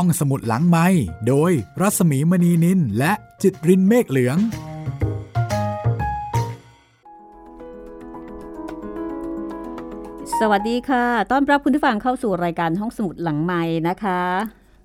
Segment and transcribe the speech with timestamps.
[0.00, 0.86] ห้องสมุดหลังไม้
[1.28, 4.38] โดยรัสมีมณีนินและจิตรินเมฆเหลือง
[10.40, 14.20] สวัสดีค่ะ ต้อนรับคุณผู้ฟังเข้าสู่รายการห้องสมุดหลังไม้นะคะ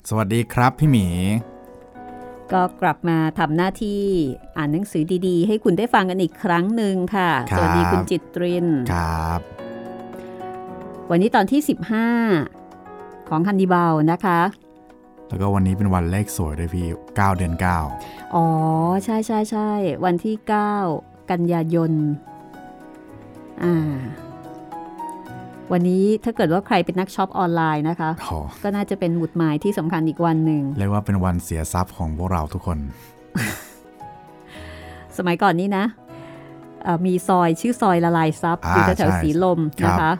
[0.09, 1.07] สวัสดีครับพี่หมี
[2.51, 4.01] ก็กลับมาทำหน้าที่
[4.57, 9.39] อ่านหนังสือดีๆ ให้คุณได้ฟังกันอีกครั้งหนึ่งค่ะครับสวัสดีคุณจิตริน ครับ
[11.09, 11.61] วันนี้ตอนที่
[12.45, 14.39] 15ของฮันนิบาลนะคะ
[15.31, 17.53] แล้วก็วันนี้เป็นวันเลขสวยด้วยพี่ 9 เดือน
[18.35, 18.45] อ๋อ
[19.05, 19.69] ใช่ใช่ใช่
[20.05, 20.35] วันที่
[20.83, 21.91] 9 กันยายน
[23.63, 23.95] อ่า
[25.71, 32.77] วันนี้ถ้าเกิดว่าใครเป็นนักช็อปออนไลน์นะคะ9โอ้ก็น่าจะเป็นหมุดหมายที่สำคัญอีกวันหนึ่งเรียกว่าเป็นวันเสียทรัพย์ของพวกเราทุกคน
[35.17, 35.85] สมัยก่อนนี้นะ
[36.83, 40.13] เอ่อมีซอยชื่อซอยละลายซับอ่าอยู่แถวใช่ๆสีลมครับนะคะ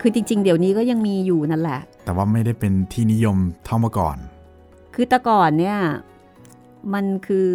[0.00, 4.16] คือจริง ๆ เดี๋ยวนี้ก็ยังมีอยู่นั่นแหละ แต่ว่าไม่ได้เป็นที่นิยมเท่าเมื่อก่อน
[5.00, 5.78] คือแต่ก่อนเนี่ย
[6.94, 7.48] มันคือ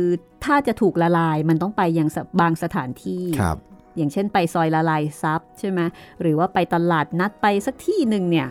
[0.45, 3.58] ถ้าจะถูกละลายมันต้องไปยังสบางสถานที่ครับ
[3.98, 5.80] อย่างเช่นไปซอยละลายซับใช่ไหม
[6.22, 8.48] หรือว่าไปตลาดนัดไปสักที่หนึ่งเนี่ย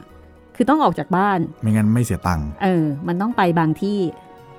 [0.57, 3.99] คือต้องออกจากบ้าน ไม่งั้นไม่เสียตังค์เออ มันต้องไปบางที่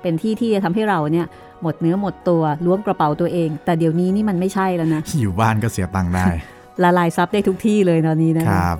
[0.02, 1.26] เป็นที่ที่จะทำให้เราเนี่ย
[1.62, 6.24] หมดเนื้อหมดตัวล้วงกระเป๋าตัวเอง แต่เดี๋ยวนี้นี่มันไม่ใช่แล้วนะอยู่บ้านก็เสียตังค์ได้
[6.82, 8.78] ละลายซับได้ทุกที่เลยตอนนี้นะคคะรับ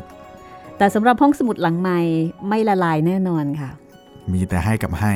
[0.79, 1.99] แต่สำหรับห้องสมุดหลังใหม่
[2.49, 3.71] ไม่ละลายแน่นอนค่ะ
[4.33, 5.15] มีแต่ให้กับให้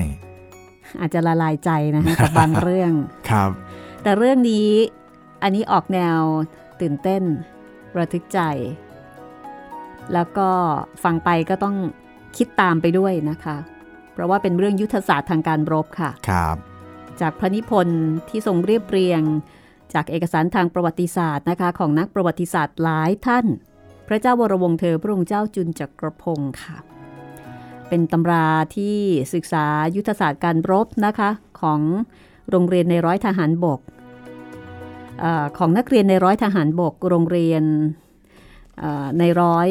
[1.00, 2.92] อาจจะละลายใจนะคะกับบางเรื่อง
[3.30, 3.50] ครับ
[4.02, 4.70] แต่เรื่องนี้
[5.42, 6.20] อันนี้ออกแนว
[6.80, 7.22] ตื่นเต้น
[7.98, 8.40] ระทึกใจ
[10.14, 10.48] แล้วก็
[11.04, 11.76] ฟังไปก็ต้อง
[12.36, 13.56] คิดตามไปด้วยนะคะ
[14.12, 16.56] เพราะว่าเป็นเรื่องยุทธศาสตร์ทางการรบค่ะครับ
[17.20, 19.22] จากพระนิพนธ์ที่ทรงเรียบเรียง
[19.94, 23.46] จากเอกสารทางประวัติศาสตร์นะคะของนักประวัติศาสตร์หลายท่าน
[24.08, 26.76] พระเจ้าวรวงศ์เธอพระองค์เจ้าจุนจักรพงศ์ค่ะ
[27.88, 28.96] เป็นตำราที่
[29.34, 29.64] ศึกษา
[29.96, 31.80] ยุทธศาสตร์การรบนะคะของ
[32.50, 33.80] โรงเรียนในร้อยทหารบก
[35.22, 35.24] อ
[35.58, 37.62] ของนักเรียนในร้อยทหารบก โรงเรียน
[39.18, 39.68] ในร้อย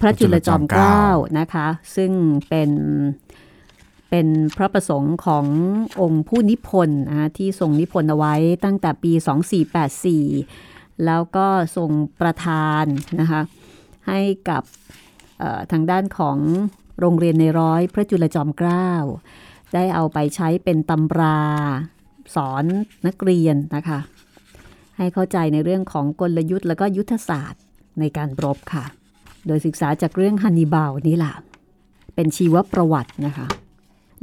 [0.00, 1.04] พระจุลจอมเกล้า
[1.38, 2.12] นะคะ ซึ่ง
[2.48, 2.70] เป็น
[4.10, 4.26] เป็น
[4.56, 5.46] พระประสงค์ของ
[6.00, 9.12] องค์ผู้นิพนธ์นะที่ทรงนิพนธ์เอาไว้ตั้งแต่ปี
[10.28, 11.46] 2484 แล้วก็
[11.76, 12.84] ทรงประทาน
[13.20, 13.40] นะคะ
[14.08, 14.62] ให้กับ
[15.72, 16.38] ทางด้านของ
[17.00, 18.90] โรงเรียนในร้อยพระจุลจอมเกล้า
[19.74, 21.40] ได้เอาไปใช้เป็นตำรา
[22.34, 22.64] สอน
[23.06, 23.98] นักเรียนนะคะ
[24.96, 27.62] ให้เข้าใจในเรื่องของกลยุทธ์แล้วก็ยุทธศาสตร์
[28.00, 28.84] ในการรบค่ะ
[29.46, 31.34] โดยศึกษาจากเรื่องฮันนิบาลนี่แหละ
[32.14, 33.46] เป็นชีวประวัตินะคะ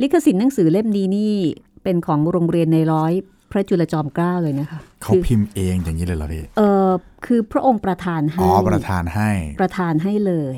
[0.01, 1.35] ลิขสิทธิ์หนังสือเล่มนี้นี่
[1.83, 3.13] เป็นของโรงเรียนในร้อย
[3.51, 6.89] พระจุลจอมเกล้าเลยนะคะเขาคือพิมพ์เองอย่างนี้เลยเหรอพี่เออ
[7.25, 9.29] คือพระองค์ประทานให้อ๋อประธานให้
[9.61, 10.55] ประทานให้เลย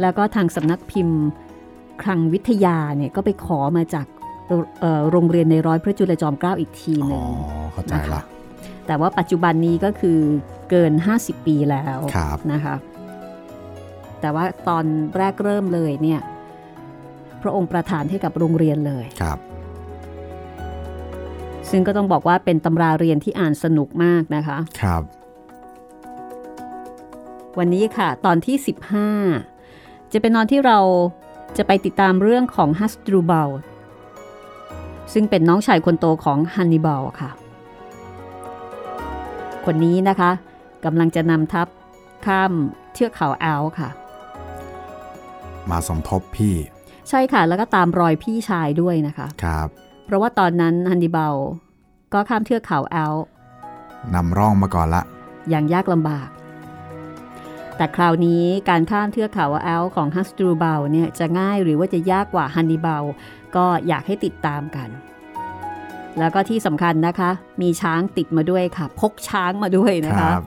[0.00, 1.20] แล้วก็ทางสำนักพิมพ์
[2.02, 4.06] คลังวิทยาเนี่ยก็ไปขอมาจาก
[4.80, 8.22] เอ่อโรงเรียนในร้อยพระจุลจอมเกล้าอีกทีหอ๋อนึ่งเข้าใจละ
[8.86, 10.18] แต่ว่าปัจจุบันนี้ก็คือ
[10.70, 12.74] เกิน 50 ปีแล้วครับนะคะ
[14.20, 14.84] แต่ว่าตอน
[15.16, 16.20] แรกเริ่มเลยเนี่ย
[17.42, 19.38] พระองค์ประทานให้กับโรงเรียนเลยครับ
[21.70, 25.02] ซึ่งก็ต้องบอกว่าเป็นตำราเรียนที่อ่านสนุกมากนะคะ ครับ
[27.58, 28.56] วันนี้ค่ะ ตอนที่
[29.26, 29.55] 15
[30.12, 30.78] จะเป็นตอนที่เรา
[31.56, 33.50] จะไปติดตามเรื่องของฮัสตรูเบล
[35.12, 37.30] ซึ่งเป็นน้องชายคนโตของฮันนิบาลค่ะ
[39.64, 40.30] คนนี้นะคะ
[40.84, 41.66] กำลังจะนำทัพ
[42.26, 42.52] ข้าม
[42.92, 43.90] เทือกเขาแอลป์ค่ะ
[45.70, 46.54] มาสมทบพี่
[47.08, 49.68] ใช่ค่ะ แล้วก็ตามรอยพี่ชายด้วยนะคะครับ
[50.04, 51.34] เพราะว่าตอนนั้นฮันนิบาล
[52.12, 53.24] ก็ข้ามเทือกเขาแอลป์
[54.14, 55.02] นำร่องมาก่อนละ
[55.48, 56.28] อย่างยากลำบาก
[57.76, 63.04] แต่คราวนี้การข้ามเทือกเขาแอลป์ของฮัสตรูเบลเนี่ยจะง่ายหรือว่าจะยากกว่าฮันนิบาล
[63.56, 64.88] ก็อยากให้ติดตามกัน
[66.18, 67.30] แล้วก็ที่สำคัญนะคะ
[67.62, 70.42] มีช้างติดมาด้วยค่ะ พกช้างมาด้วยนะคคะรับ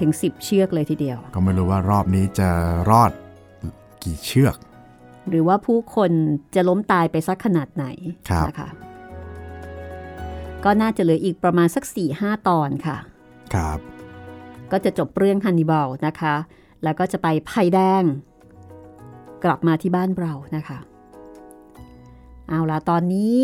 [0.00, 2.50] ถึง 10 เชือกเลยทีเดียว ก็ไม่รู้ว่ารอบนี้จะ
[2.90, 3.12] รอด
[4.02, 4.56] กี่เชือก
[5.28, 6.10] หรือว่าผู้คน
[6.54, 7.86] จะล้มตายไปสักขนาดไหน
[8.30, 8.68] ครับนะคะ
[10.64, 11.84] ก็น่าจะเหลืออีกประมาณสัก
[12.16, 12.96] 4-5ตอนค่ะ
[13.54, 13.78] ครับ
[14.72, 16.34] ก็จะจบเรื่องฮันนิบาลนะคะ
[16.82, 18.02] แล้วก็จะไปไผ่แดง
[19.44, 20.78] กลับมาที่บ้านเรานะคะ
[22.48, 23.38] เอาล่ะตอนนี้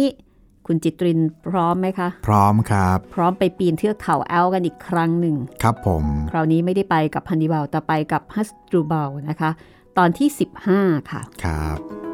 [0.66, 9.50] คุณจิตรินพร้อมไหมคะ พร้อมครับ พร้อมไปปีนเทือกเขาแอลกันอีกครั้งหนึ่ง ครับผม คราวนี้ไม่ได้ไปกับฮันนิบาลแต่ไปกับฮัสตรูบาลนะคะ
[9.98, 10.28] ตอนที่
[10.70, 11.78] 15 ค่ะ ครับ「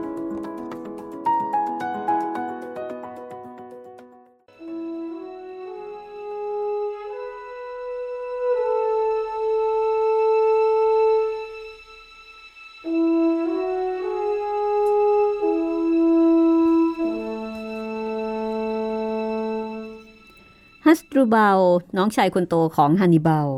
[20.89, 21.61] ฮัสตรูเบล
[21.97, 23.49] น้องชายคนโตของฮันนิบาล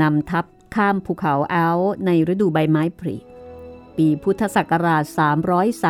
[0.00, 0.44] นำทัพ
[0.74, 3.16] ข้ามภูเขาอัลในฤดูใบไม้ผลิ
[3.96, 5.04] ปีพุทธศักราช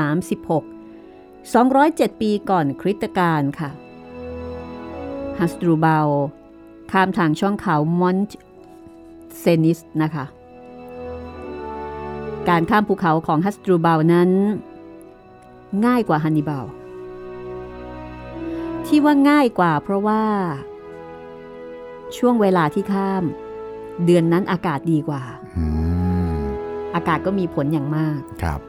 [0.08, 3.70] 336 207 ปีก่อนคริสตกาลค่ะ
[5.38, 6.08] ฮัสตรูเบล
[6.92, 8.38] ข้ามทางช่องเขามอนต์
[9.38, 10.24] เซนิสนะคะ
[12.48, 14.30] การข้ามภูเขาของฮัสตรูเบลนั้น
[15.86, 16.66] ง่ายกว่าฮันนิบาล
[18.86, 20.22] ที่ว่าง่ายกว่าเพราะว่า
[22.18, 23.24] ช่วงเวลาที่ข้าม
[24.04, 25.22] เดือนนั้นอากาศดีกว่า
[25.58, 25.66] อื
[26.32, 26.36] ม
[26.94, 28.60] อากาศก็มีผลอย่างมาก ครับ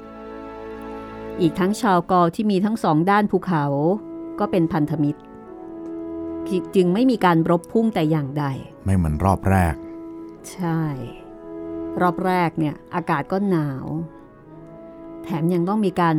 [1.42, 3.66] อีกทั้งชาวกอที่มีทั้งสองด้านภูเขา
[4.40, 5.20] ก็เป็นพันธมิตร
[6.76, 8.46] จึงไม่มีการรบพุ่งแต่อย่างใด
[8.86, 9.76] ไม่เหมือนรอบแรก
[10.52, 10.82] ใช่
[12.02, 13.86] รอบแรกเนี่ย อากาศก็หนาว
[15.24, 16.16] แถมยังต้องมีการ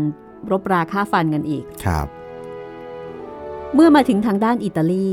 [0.50, 2.06] รบราค่าฟันกันอีก ครับ
[3.74, 5.08] เมื่อมาถึงทางด้านอิตาลี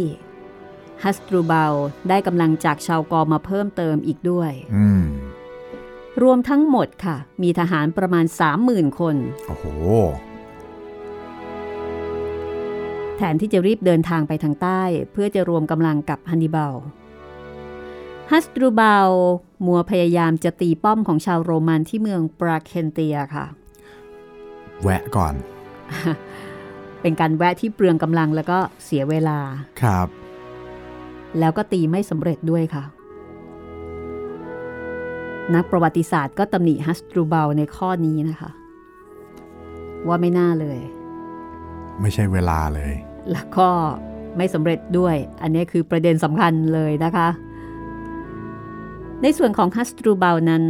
[1.03, 1.73] ฮัสตรูเบล
[2.09, 5.03] ได้กำลังจากชาวกอมาเพิ่มเติมอีกด้วยอืม
[6.21, 8.25] รวมทั้งหมดค่ะ มีทหารประมาณ
[8.61, 9.15] 30,000 คน
[9.47, 9.65] โอ้โห
[13.17, 14.81] แทนที่จะรีบเดินทางไปทางใต้
[15.11, 16.75] เพื่อจะรวมกำลังกับฮันนิบาล
[18.31, 19.09] ฮัสตรูเบล
[19.65, 23.45] มัวพยายามจะตีป้อมของชาวโรมันที่เมืองปราเคนเตียค่ะ
[24.81, 25.33] แวะก่อน
[27.01, 29.39] เป็นการแวะที่เปลืองกำลังแล้วก็เสียเวลา
[29.81, 30.07] ครับ
[31.39, 32.83] แล้วก็ตีไม่สำเร็จด้วยค่ะ
[35.55, 38.49] นักประวัติศาสตร์ก็ตำหนิฮัสตรูเบลในข้อนี้นะคะ
[40.07, 40.79] ว่าไม่น่าเลย
[42.01, 42.93] ไม่ใช่เวลาเลย
[43.31, 43.69] แล้วก็
[44.37, 47.27] ไม่สำเร็จด้วย อันนี้คือประเด็นสำคัญเลยนะคะ
[49.21, 50.63] ในส่วนของฮัสตรูเบลนั้น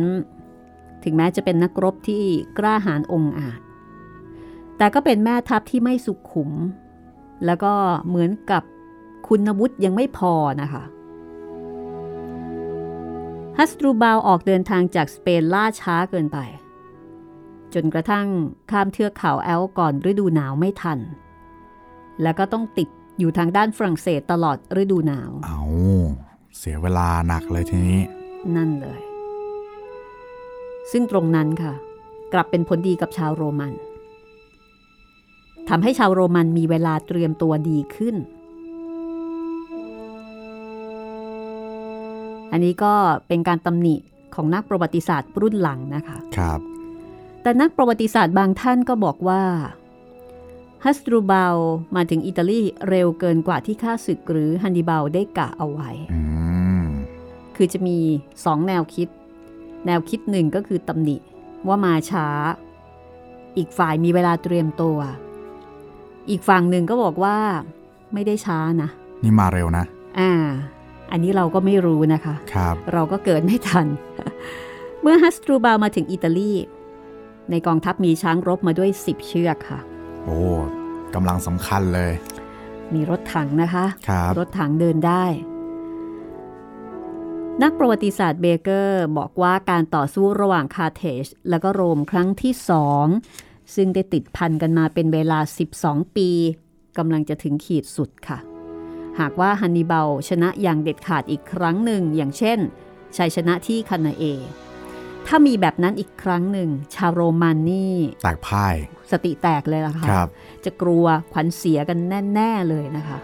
[1.03, 2.23] ถึงแม้จะเป็นนักรบที่
[2.57, 3.59] กล้าหาญองอาจ
[4.77, 6.51] แต่ก็เป็นแม่ทัพที่ไม่สุขุม
[7.45, 7.73] แล้วก็
[8.07, 8.63] เหมือนกับ
[9.29, 10.83] คุณวุฒิยังไม่พอนะคะ
[13.57, 16.37] ฮัสตรูเบลออกเดินทางจากสเปนล่าช้าเกินไป
[17.73, 18.27] จนกระทั่ง
[18.71, 20.99] ข้ามเทือกเขาแอลก่อนฤดูหนาวไม่ทัน
[22.21, 22.89] แล้วก็ต้องติด
[23.19, 25.61] อยู่ทางด้านฝรั่งเศสตลอดฤดูหนาว เอา
[26.57, 28.01] เสียเวลาหนักเลยทีนี้
[28.55, 28.99] นั่นเลย
[30.91, 31.73] ซึ่งตรงนั้นค่ะ
[32.33, 33.73] กลับเป็นผลดีกับชาวโรมัน
[35.69, 38.15] ทำให้ชาวโรมันมีเวลาเตรียมตัวดีขึ้น
[42.51, 42.93] อันนี้ก็
[43.27, 43.95] เป็นการตำหนิ
[44.35, 46.59] ของนักประวัติศาสตร์รุ่นหลังนะคะครับ
[47.41, 49.41] แต่นักประวัติศาสตร์บางท่านก็บอกว่า
[50.85, 51.57] ฮัสตรูเบล
[51.95, 56.21] มาถึงอิตาลีเร็วเกินกว่าที่ข้าศึกหรือฮันนิบาลได้กะเอาไว้อื
[56.83, 56.85] ม
[57.55, 57.97] คือจะมี
[58.45, 59.07] สองแนวคิด
[59.85, 61.17] แนวคิดหนึ่งก็คือตำหนิ
[61.67, 62.27] ว่ามาช้า
[63.57, 64.97] อีกฝ่ายมีเวลาเตรียมตัว
[66.29, 67.37] อีกฝั่งหนึ่งก็บอกว่า
[68.13, 68.89] ไม่ได้ช้านะ
[69.23, 69.85] นี่มาเร็วนะ
[70.19, 70.31] อ่า
[71.11, 73.87] อันนี้เราก็ไม่รู้นะคะครับเราก็เกิดไม่ทัน
[75.01, 76.53] เมื่อฮัสตรูบาลมาถึงอิตาลี
[77.49, 79.79] ในกองทัพมีช้างรบมาด้วย 10 เชือกค่ะ
[80.25, 80.39] โอ้
[81.15, 82.11] กำลังสำคัญเลย
[82.93, 85.25] มีรถถังนะคะครับรถถังเดินได้
[87.63, 93.05] นักประวัติศาสตร์เบเกอร์บอกว่าการต่อสู้ระหว่างคาร์เทจและก็โรมครั้งที่สอง
[93.75, 95.39] ซึ่งได้ติดพันกันมาเป็นเวลา
[95.77, 96.29] 12 ปี
[96.97, 98.37] กำลังจะถึงขีดสุดค่ะ
[99.19, 102.59] หากว่าฮันนิบาลชนะอย่างเด็ดขาดอีกครั้งหนึ่ง อย่างเช่น
[103.17, 104.23] ชัยชนะที่คานาเอ
[105.27, 108.75] ถ้ามีแบบนั้นอีกครั้งหนึ่ง ชาวโรมันนี่แตกพ่าย
[109.11, 110.29] สติแตกเลยล่ะค่ะครับ
[110.65, 111.97] จะกลัวขวัญเสียกัน
[112.33, 113.17] แน่ ๆ เลยนะคะ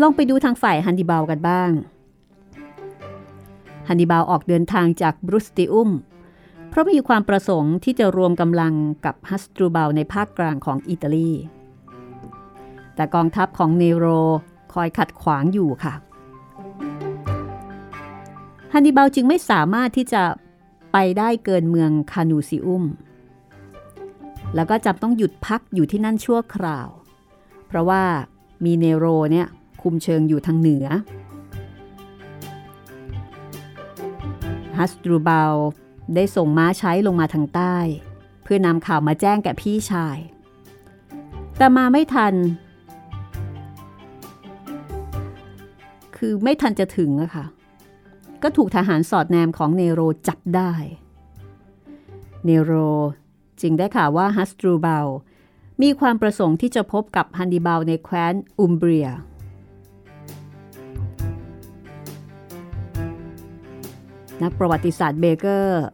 [0.00, 1.70] ลองไปดูทางฝ่ายฮันนิบาลกันบ้าง
[3.88, 5.90] ฮันนิบาลออกเดินทางจากบรุสติอุม
[6.70, 8.74] เพราะมีความประสงค์ที่จะรวมกำลัง
[9.04, 11.30] กับฮัสตรูบาลในภาคกลางของอิตาลี
[12.94, 14.06] แต่กองทัพของเนโร
[14.72, 15.94] คอยขัดขวางอยู่ค่ะ
[18.72, 20.22] ฮันนิบาลจึงไม่สามารถที่จะ
[20.92, 22.84] ไปได้เกินเมืองคานูซิอุม
[24.54, 26.88] แล้วก็จำต้องหยุดพักอยู่ที่นั่นชั่วคราว
[27.66, 28.02] เพราะว่า
[28.64, 29.46] มีเนโรเนี่ย
[29.82, 30.86] คุมเชิงอยู่ทางเหนือ
[34.78, 35.54] ฮัสตรูบาล
[36.14, 37.76] ได้ส่งม้าใช้ลงมาทางใต้
[38.42, 40.18] เพื่อนำข่าวมาแจ้งแก่พี่ชาย
[41.56, 42.34] แต่มาไม่ทัน
[46.16, 47.46] คือไม่ทันจะถึงอะค่ะ
[48.42, 50.72] ก็ถูกทหารสอดแนมของเนโรจับได้
[52.44, 52.72] เนโร
[53.60, 55.08] จึงได้ข่าวว่าฮัสตรูบล
[55.82, 59.08] มีความประสงค์ที่จะพบกับฮันนิบาลในแคว้นอุมเบรีย
[64.42, 65.84] นักประวัติศาสตร์เบเกอร์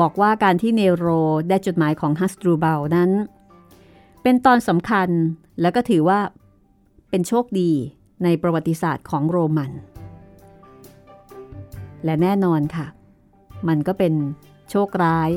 [0.00, 1.06] บอกว่าการที่เนโร
[1.48, 3.10] ได้จดหมายของฮัสตรูเบลนั้น
[4.22, 5.08] เป็นตอนสำคัญ
[5.60, 6.18] แล้วก็ถือว่า
[7.10, 7.70] เป็นโชคดี
[8.24, 9.70] ในประวัติศาสตร์ของโรมัน
[12.04, 12.86] และแน่นอนค่ะ
[13.68, 14.14] มันก็เป็น
[14.70, 15.30] โชคร้าย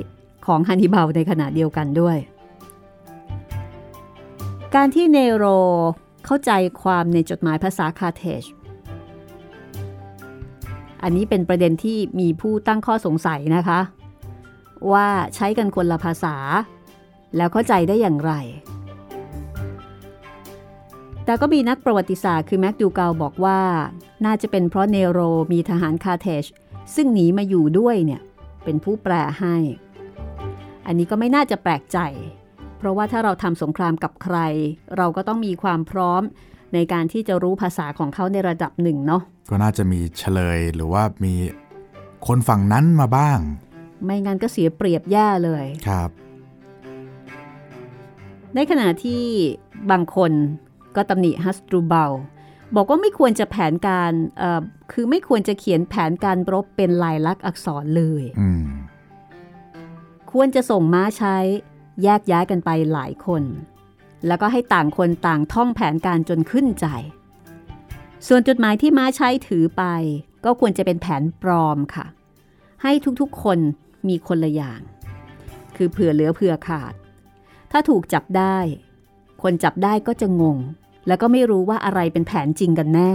[0.45, 2.17] ของฮันนิบาลในขณะเดียวกันด้วย
[4.75, 5.45] การที่เนโร
[6.25, 8.43] เข้าใจความในจดหมายภาษาคาเทจ
[11.03, 13.79] อันนี้เป็นประเด็นที่มีผู้ตั้งข้อสงสัยนะคะ
[14.91, 16.35] ว่าใช้กันคนละภาษา
[17.37, 18.33] แล้วเข้าใจได้อย่างไร
[21.25, 23.59] แต่ก็มีนักประวัติศาสตร์คือแม็กดูเกาบอกว่า
[24.25, 25.19] น่าจะเป็นเพราะเนโร
[25.51, 26.45] มีทหารคาเทจ
[26.95, 28.21] ซึ่งหนีมาอยู่ด้วยเนี่ย
[28.63, 29.55] เป็นผู้แปลให้
[30.85, 31.99] อันนี้ก็ไม่น่าจะแปลกใจ
[32.77, 34.37] เพราะว่าถ้าเราทำสงครามกับใคร
[34.97, 36.21] เราก็ต้องมีความพร้อม
[36.73, 41.33] ในการที่จะรู้ภาษาของเขาในระดับหนึ่งเนาะก็น่าจะมีเฉลยหรือว่ามี
[42.27, 43.39] คนฝั่งนั้นมาบ้าง
[44.03, 46.09] ไม่งั้นก็เสียเปรียบแย่เลยครับ
[48.55, 49.23] ในขณะที่
[49.91, 50.31] บางคน
[50.95, 52.11] ก็ตำหนิฮัสตรูเบล
[52.75, 54.61] บอกว่าไม่ควรจะแผนการเอ่อ
[54.91, 58.65] คือไม่ควรจะเขียนแผนการรบเป็นลายลักษณ์อักษรเลยอืม
[60.31, 61.37] ควรจะส่งม้าใช้
[62.03, 63.43] แยกย้ายกันไปหลายคน
[64.27, 66.87] แล้วก็ให้ต่างคนต่างท่องแผนการจนขึ้นใจ
[68.27, 69.83] ส่วนจดหมายที่ม้าใช้ถือไป
[70.45, 72.05] ก็ควรจะเป็นแผนปลอมค่ะ
[72.83, 73.59] ให้ทุกๆคน
[74.09, 74.81] มีคนละอย่าง
[75.75, 76.93] คือเผื่อเหลือเผื่อขาด
[77.71, 78.57] ถ้าถูกจับได้
[79.43, 80.57] คนจับได้ก็จะงง
[81.07, 83.13] แล้วก็ไม่รู้ว่าอะไรเป็นแผนจริงกันแน่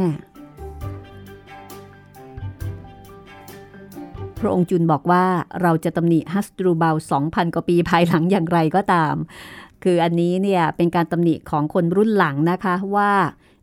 [4.38, 5.24] พระองค์จุนบอกว่า
[5.62, 9.14] เราจะตำหนิฮัสตรูเบล2,000 กว่าปีภายหลังอย่างไรก็ตาม
[9.82, 13.12] คืออันนี้เนี่ยเป็นการตำหนิของคนรุ่นหลังนะคะว่า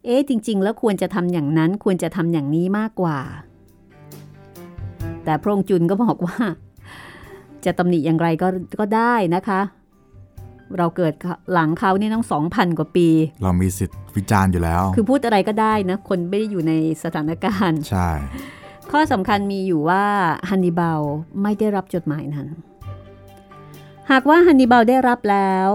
[0.05, 3.19] เอ๊ะจริง ๆ แล้วควรจะทำอย่างนั้นควรจะทำอย่างนี้มากกว่า
[5.23, 6.37] แต่พระองค์จุนก็บอกว่า
[7.65, 8.47] จะตำหนิอย่างไรก็
[8.79, 9.61] ก็ได้นะคะ
[10.77, 11.13] เราเกิด
[11.53, 13.07] หลังเขานี่ต้อง2,000กว่าปี
[13.43, 16.73] เรามีสิทธิ์วิจารณ์อยู่แล้ว คือพูดอะไรก็ได้นะ คนไม่ได้อยู่ใน
[17.03, 18.09] สถานการณ์ ใช่
[18.91, 20.03] ข้อสำคัญมีอยู่ว่า
[20.49, 21.01] ฮันนิบาล
[21.43, 22.47] ไม่ได้รับจดหมายนั้น
[24.11, 25.69] หากว่าฮันนิบาลได้รับแล้ว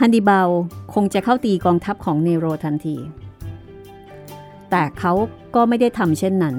[0.00, 0.48] ฮันนิบาล
[0.94, 2.96] คงจะเข้าตีกองทัพของเนโรทันที
[4.70, 5.12] แต่เขา
[5.54, 6.56] ก็ไม่ได้ทำเช่นนั้น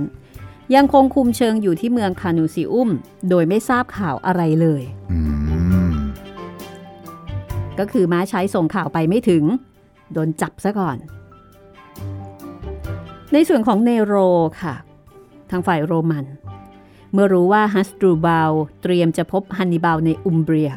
[0.75, 2.89] ยังคงคุมเชิงอยู่ที่เมืองคานูซิอุม
[3.29, 5.19] โดยไม่ทราบข่าวอะไรเลยอื
[5.91, 5.93] ม
[7.79, 9.43] ก็คือม้าใช้ส่งข่าวไปไม่ถึง
[10.13, 10.97] โดนจับซะก่อน
[13.33, 14.15] ในส่วนของเนโร
[14.61, 14.75] ค่ะ
[15.49, 16.25] ทางฝ่ายโรมัน
[17.13, 18.51] เมื่อรู้ว่าฮัสตรูบาล
[18.81, 20.71] เตรียมจะพบฮันนิบาลในอุมเบรีย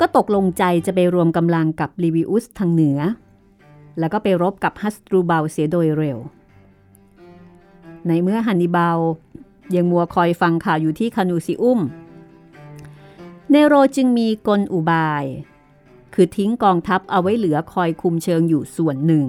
[0.00, 2.98] ก็ตกลงใจจะไปรวมกำลังกับลิวิอุสทางเหนือ
[3.98, 6.18] แล้วก็ไปรบกับฮัสตรูบาลเสียโดยเร็ว
[8.08, 8.98] ในเมื่อฮันนิบาล
[9.74, 11.80] ยังมัวคอยฟังข่าวอยู่ที่คานูซิอุม
[13.50, 15.24] เนโรจึงมีกลอุบาย
[16.14, 19.24] คือทิ้งกองทัพเอาไว้เหลือคอยคุมเชิงอยู่ส่วนหนึ่ง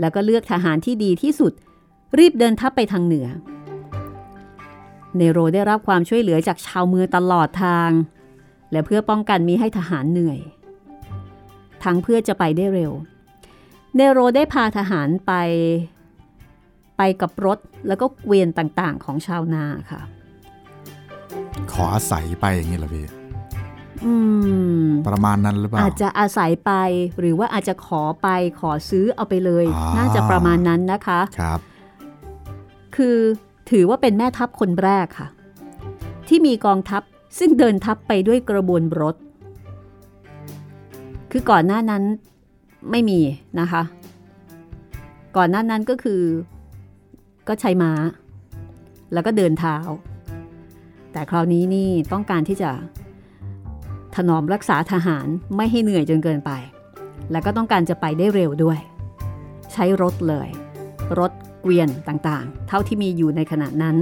[0.00, 1.52] แล้วก็เลือกทหารที่ดีที่สุด
[2.18, 3.26] รีบเดินทัพไปทางเหนือ
[5.16, 7.90] เนโรได้รับความช่วยเหลือจากชาวเมืองตลอดทาง
[8.72, 10.38] และเพื่อป้องกันมีให้ทหารเหนื่อย
[11.84, 12.92] ทั้งเพื่อจะไปได้เร็ว
[13.96, 15.32] เนโรได้พาทหารไป
[16.96, 17.58] ไปกับรถ
[17.88, 20.00] แล้วก็เกวียนต่างๆ ของชาวนาค่ะ
[21.72, 23.06] ขออาศัยไปอย่างนี้เหรอพี่
[24.04, 24.14] อื
[24.84, 26.72] มประมาณนั้นหรือเปล่าอาจจะอาศัยไป
[27.18, 28.28] หรือว่าอาจจะขอไป
[28.60, 31.60] ขอซื้อเอาไปเลยอ่าน่าจะประมาณนั้นนะคะครับ
[32.96, 33.16] คือ
[33.70, 35.28] ถือว่าเป็นแม่ทัพคนแรกค่ะ
[36.28, 37.02] ที่มีกองทัพ
[37.38, 39.14] ซึ่งเดินทัพไปด้วยกระบวนรถ
[41.30, 42.02] คือก่อนหน้านั้น
[42.90, 43.20] ไม่มี
[43.60, 43.82] นะคะ
[45.36, 46.22] ก่อนหน้านั้นก็คือ
[47.48, 47.92] ก็ใช้ม้า
[49.12, 49.76] แล้วก็เดินเท้า
[51.12, 52.70] แต่คราวนี้นี่ต้องการที่จะ
[54.14, 56.50] ถนอมรักษาทหารไม่ให้เหนื่อยจนเกินไป
[57.30, 58.78] แล้วก็ต้องการจะไปได้เร็วด้วย
[59.72, 60.48] ใช้รถเลย
[61.18, 63.96] รถเกวียนต่างๆ เท่าที่มีอยู่ในขณะนั้น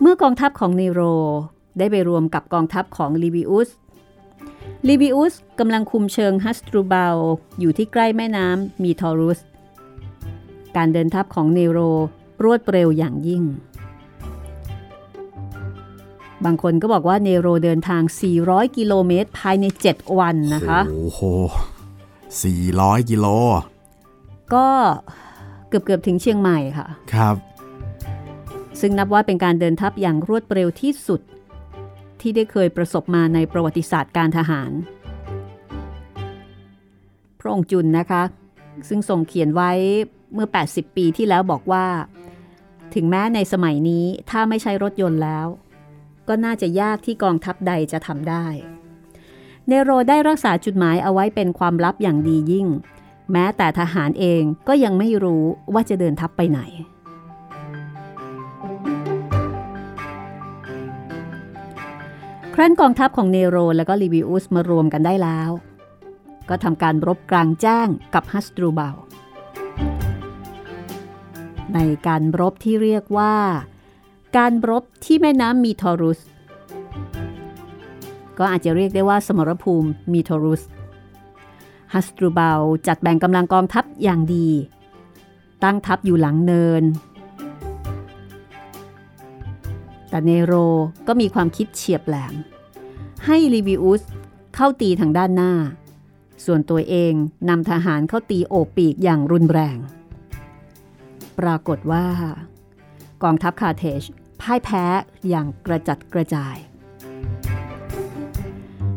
[0.00, 1.02] เมื่อกองทัพของเนโร
[1.78, 3.68] ได้ไปรวมกับกองทัพของลิบิอุส
[4.88, 7.18] ลิบิอุสกำลังคุมเชิงฮัสตรูเบาล
[7.60, 9.38] อยู่ที่ใกล้แม่น้ำมีทอรุส
[10.78, 11.78] การเดินทัพของเนโร
[12.44, 13.42] รวดเร็วอย่างยิ่ง
[16.44, 18.02] บางคนก็บอกว่าเนโรเดินทาง
[18.40, 21.20] 400 กิโลเมตรภายใน 7 วันนะคะ โอ้โห
[22.42, 23.26] สี่ร้อยกิโล
[24.54, 24.66] ก็
[25.68, 27.36] เกือบเกือบๆถึงเชียงใหม่ค่ะ ครับ
[28.80, 31.20] ซึ่งนับว่าเป็นการเดินทัพอย่างรวดเร็วที่สุด
[32.20, 34.70] ที่ได้เคยประสบมาในประวัติศาสตร์การทหาร
[37.40, 38.22] พระองค์จุนนะคะ
[38.88, 39.72] ซึ่งทรงเขียนไว้
[40.34, 41.86] เมื่อ 80 ปีที่แล้วบอกว่า
[42.94, 45.46] ถึงแม้ในสมัยนี้ถ้าไม่ใช้รถยนต์แล้ว
[46.28, 48.46] ก็น่าจะยากที่กองทัพใดจะทำได้
[49.66, 52.66] เนโรได้รักษาจุดหมายเอาไว้เป็นความลับอย่างดียิ่ง
[53.32, 55.44] แม้แต่ทหารเองก็ยังไม่รู้
[55.74, 56.60] ว่าจะเดินทัพไปไหน
[62.54, 65.50] ครั้นกองทัพของเนโรและก็ลิวิอุสมารวมกันได้แล้ว
[66.48, 68.90] ก็ทำการรบกลางแจ้งกับฮัสตรูเบา
[71.74, 73.34] ในการรบที่เรียกว่า
[74.36, 76.20] การรบที่แม่น้ำมีทอรุส
[78.38, 80.62] ก็อาจจะเรียกได้ว่าสมรภูมิมีทอรุส
[81.94, 82.52] ฮัสตรูเบา
[82.86, 84.48] จัดแบ่งกำลังกองทัพอย่างดี
[85.64, 86.82] ตั้งทัพอยู่หลังเนิน
[90.08, 90.52] แต่เนโร
[91.06, 92.34] ก็มีความคิดเฉียบแหลม
[93.26, 94.02] ให้ลิบิอุส
[94.54, 95.52] เข้าตีทางด้านหน้า
[96.44, 97.12] ส่วนตัวเอง
[97.48, 99.76] นำทหารเข้าตีโอบปีกอย่างรุนแรง
[101.38, 102.04] ปรากฏว่า
[103.22, 104.02] กองทัพคาเทจ
[104.40, 104.84] พ่ายแพ้
[105.28, 106.56] อย่างกระจัดกระจาย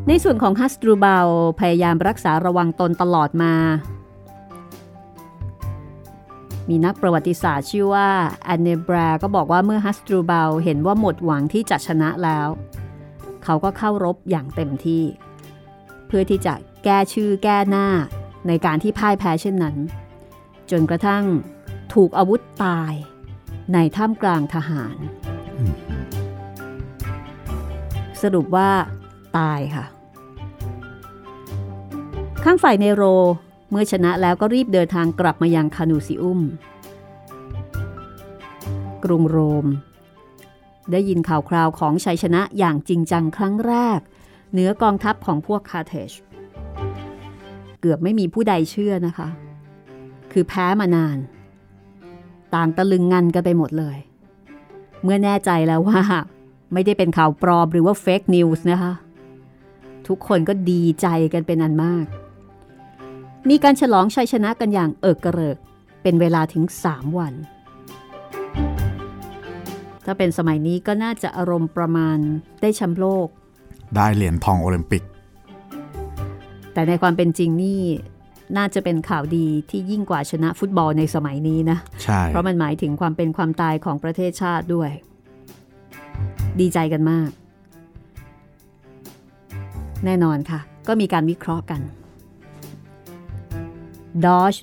[0.08, 1.28] ในส่วนของฮัสตรูเบล
[1.60, 3.54] พยายามรักษาระวังตนตลอดมา
[6.70, 8.10] มีนักประวัติศาสตร์ชื่อว่า
[8.46, 12.48] แอนเนบราก็บอกว่าเมื่อฮัสตรูเบลเห็นว่าหมดหวังที่จะชนะแล้ว
[13.44, 15.04] เขาก็เข้ารบอย่างเต็มที่
[16.08, 17.88] เพื่อที่จะแก้ชื่อแก้หน้า
[18.48, 19.76] ในการที่พ่ายแพ้เช่นนั้น
[20.72, 21.24] จนกระทั่ง
[21.94, 22.94] ถูกอาวุธตาย
[23.74, 24.98] ในท่ามกลางทหาร
[28.22, 28.70] สรุปว่า
[29.38, 29.86] ตายค่ะ
[32.44, 33.04] ข้างฝ่ายเนโร
[33.70, 36.42] เมื่อชนะแล้วก็รีบเดินทางกลับมายังคานูซิอุม
[39.04, 39.66] กรุงโรม
[40.92, 44.00] ได้ยินข่าวคราวของชัยชนะอย่างจริงจังครั้งแรก
[44.52, 46.12] เหนือกองทัพของพวกคาเทช
[47.82, 49.30] เกือบไม่มีผู้ใดเชื่อนะคะ
[50.32, 51.18] คือแพ้มานาน
[52.56, 53.98] ต่างตะลึงงันกันไปหมดเลย
[55.04, 56.02] เมื่อแน่ใจแล้วว่า
[56.74, 58.94] ไม่ได้เป็นข่าวปลอมหรือว่าเฟกนิวส์นะคะ
[60.08, 62.06] ทุกคนก็ดีใจกันเป็นอันมาก
[63.50, 65.58] มีการฉลองชัยชนะกันอย่างเอิกกระเริก
[66.02, 67.34] เป็นเวลาถึง 3 วัน
[70.06, 72.18] ถ้าเป็นสมัยนี้ก็น่าจะอารมณ์ประมาณ
[72.62, 73.28] ได้แชมป์โลก
[73.96, 75.04] ได้เหรียญทองโอลิมปิก
[76.74, 77.82] แต่ในความเป็นจริงนี่
[78.58, 84.90] น่าจะเป็นข่าวดีที่ยิ่งกว่าชนะฟุตบอลในสมัยนี้นะใช่เพราะมันหมายถึงความเป็นความตายของประเทศชาติด้วย
[86.60, 87.30] ดีใจกันมาก
[90.06, 91.82] แน่นอนค่ะ ก็มีการวิเคราะห์กัน
[94.26, 94.56] ดอช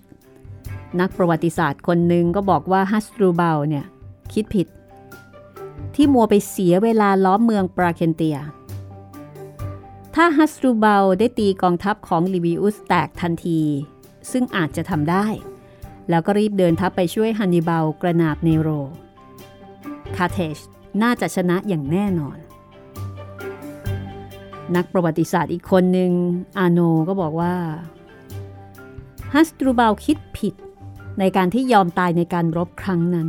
[1.01, 3.85] นักประวัติศาสตร์คนหนึ่งก็บอกว่าฮัสตรูเบลเนี่ย
[4.33, 4.67] คิดผิด
[5.95, 8.37] ที่มัวไปเสียเวลาล้อมเมืองปราเคนเตีย
[10.21, 13.61] ถ้าฮัสตรูเบลได้ตีกองทัพของลิบิอุสแตกทันที
[14.31, 15.27] ซึ่งอาจจะทำได้
[16.11, 18.69] แล้วก็รีบเดินทัพไปช่วยฮันนิบาลกระหนาบเนโร
[20.17, 20.59] คาร์เทจ
[21.03, 22.39] น่าจะชนะอย่างแน่นอน
[24.77, 26.13] นักประวัติศาสตร์อีกคนหนึ่ง
[26.59, 27.55] อาโนก็บอกว่า
[29.35, 30.55] ฮัสตูเบลคิดผิด
[31.19, 33.29] ในการที่ยอมตายในการรบครั้งนั้น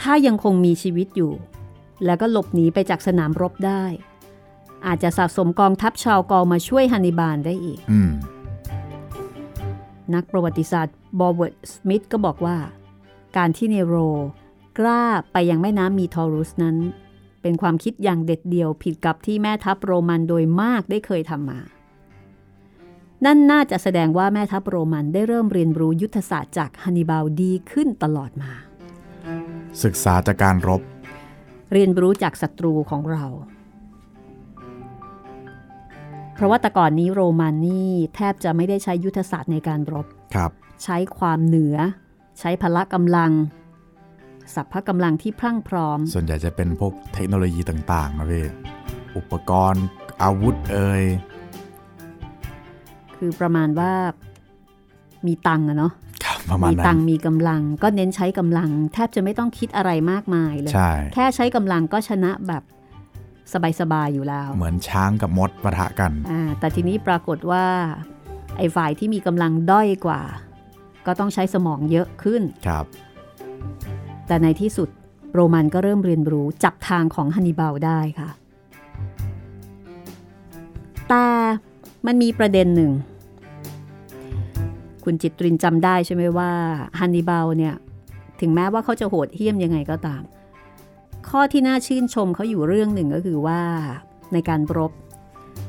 [0.00, 1.32] ถ้ายังคงมีชีวิตอยู่
[2.04, 3.84] แล้วก็หลบหนีไปจากสนามรบได้
[4.86, 7.80] อาจจะสะสมกองทัพชาวกอมาช่วยฮันนิบาลได้อีก
[10.14, 12.56] นักประวัติศาสตร์บอเวิร์ดสมิธก็บอกว่า
[13.36, 13.96] การที่เนโร
[14.78, 16.76] กล้าไปยังแม่น้ำมีทอรุสนั้น
[17.42, 21.60] เป็นความคิดอย่างเด็ดเดี่ยวผิดกับที่แม่ทัพโรมันโดยมากได้เคยทำมา
[23.24, 28.52] นั่นน่าจะแสดงว่าแม่ทัพโรมันได้เริ่มเรียนรู้ยุทธศาสตร์จากฮันนิบาลดีขึ้นตลอดมา
[29.82, 30.82] ศึกษาจากการรบ
[31.72, 33.24] เรียนรู้จากศัตรูของเรา
[36.38, 40.50] เพราะว่าแต่ก่อนนี้โรมันนี่แทบจะไม่ได้ใช้ยุทธศาสตร์ในการรบครับ
[40.84, 41.76] ใช้ความเหนือ
[42.40, 43.30] ใช้พละกำลัง
[44.54, 48.44] สัพพะกำลังที่พรั่งพร้อม ส่วนใหญ่จะเป็นพวกเทคโนโลยีต่างๆนะพี่
[49.16, 49.84] อุปกรณ์
[50.22, 51.04] อาวุธเอ่ย
[53.16, 53.92] คือประมาณว่า
[55.26, 55.92] มีตังอะเนาะ
[56.50, 60.72] ประมาณมีตังมีกำลัง ก็เน้นใช้กำลัง แทบจะไม่ต้องคิดอะไรมากมายเลย
[61.14, 62.62] แค่ใช้กำลังก็ชนะแบบ
[63.80, 66.12] สบายๆอยู่แล้ว เหมือนช้างกับมดปะทะกัน
[66.58, 67.64] แต่ทีนี้ปรากฏว่า
[68.56, 70.20] ไอ้ฝ่ายที่มีกำลังด้อยกว่า
[71.06, 72.84] ก็ต้องใช้สมองเยอะขึ้นครับ
[74.26, 74.88] แต่ในที่สุด
[75.34, 78.30] โรมันก็เริ่มเรียนรู้จับทางของฮันนิบาลได้ค่ะ
[81.08, 81.24] แต่
[82.06, 82.92] มันมีประเด็นหนึ่ง
[85.04, 86.50] คุณจิตรินจำได้ใช่ไหมว่า
[86.98, 87.74] ฮันนิบาลเนี่ย
[88.40, 90.22] ถึงแม้ว่าเขาจะโหดเหี้ยมยังไงก็ตาม
[91.30, 93.62] ข้อที่น่าชื่นชมเขาอยู่เรื่องหนึ่งก็คือว่า
[94.32, 94.92] ในการรบ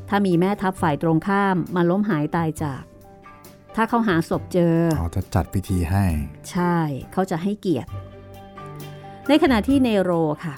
[0.10, 2.84] ถ้ามีแม่ทัพฝ่ายตรงข้ามมาล้มหายตายจาก
[3.76, 6.06] ถ้าเขาหาศพเจอเขาจะจัดพิธีให้
[6.52, 6.78] ใช่
[7.14, 7.90] เขาจะให้เกียรติ
[9.28, 10.12] ในขณะที่เนโร
[10.44, 10.56] ค่ะ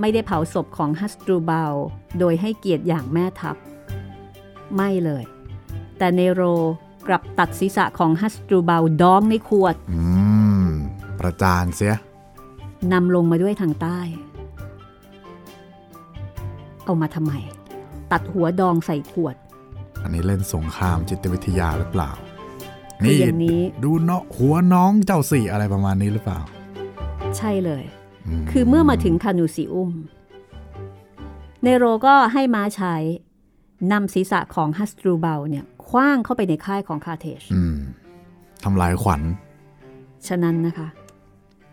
[0.00, 1.74] ไม่ได้เผาศพของฮัสตรูเบล
[2.18, 3.56] โดยให้เกียรติอย่างแม่ทัพ
[4.76, 5.24] ไม่เลย
[5.98, 6.42] แต่เนโร
[7.08, 10.00] กลับตัดศีรษะของฮัสตรูเบลดองในขวด อื
[10.66, 10.68] ม
[11.20, 11.96] ประจานเสีย
[12.92, 14.00] นำลงมาด้วยทางใต้
[16.84, 17.32] เอามาทำไม
[18.12, 19.36] ตัดหัวดองใส่ขวด
[20.02, 22.10] อันนี้เล่นสงครามจิตวิทยาหรือเปล่า
[23.02, 26.40] คืออย่างนี้ดูเนาะหัวน้องเจ้าสี่อะไรประมาณนี้หรือเปล่า
[27.38, 27.84] ใช่เลย
[28.42, 29.90] มคือเมื่อมาถึงคานูซิอุม
[31.62, 32.94] เนโรก็ให้ม้าใช้
[33.92, 37.76] นำศีรษะของฮัสตรูเบลเนี่ยคว้างเข้าไปในค่ายของคาเทชอืม
[38.64, 39.22] ทำลายขวัญ
[40.28, 40.88] ฉะนั้นนะคะ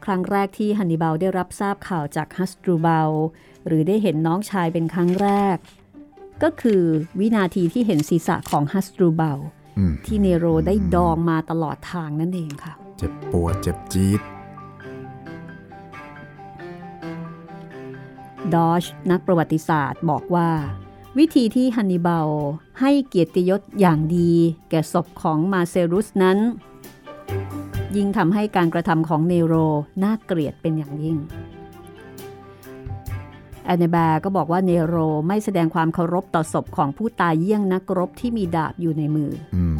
[0.05, 3.11] ครั้งแรกที่ฮันนิบาลได้รับทราบข่าวจากฮัสตรูเบล
[3.67, 5.57] หรือได้เห็นน้องชายเป็นครั้งแรก
[6.43, 6.83] ก็คือ
[7.19, 9.39] วินาทีที่เห็นศีรษะของฮัสตรูเบล
[9.77, 14.21] อืมที่เนโรได้ดองมาตลอดทางนั่นเองค่ะ เจ็บปวดเจ็บจี๊ด
[18.53, 20.49] ดอชนักประวัติศาสตร์บอกว่า
[21.17, 22.29] วิธีที่ฮันนิบาล
[22.79, 24.31] ให้เกียรติยศอย่างดี
[24.69, 26.37] แก่ศพของมาเซรุสนั้น
[27.97, 29.55] ยิ่งทำให้การกระทำของเนโร
[30.03, 31.17] น่าเกลียดเป็นอย่างยิ่ง
[33.65, 34.95] แอนเนแบร์ก็บอกว่าเนโร
[35.27, 39.79] ไม่แสดงความเคารพต่อศพของผู้ตายเยี่ยงนักรบที่มีดาบอยู่ในมืออืม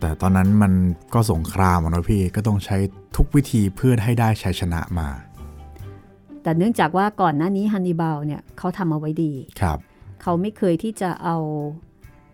[0.00, 0.72] แต่ตอนนั้นมัน
[1.14, 2.76] ก็สงครามอะเนาะพี่ก็ต้องใช้
[3.16, 5.08] ทุกวิธีเพื่อให้ได้ชัยชนะมา
[6.42, 9.78] แต่เนื่องจากว่าก่อนหน้านี้ฮันนิบาลเนี่ยเขาทำเอาไว้ดีครับ
[10.22, 11.36] เขาไม่เคยที่จะเอา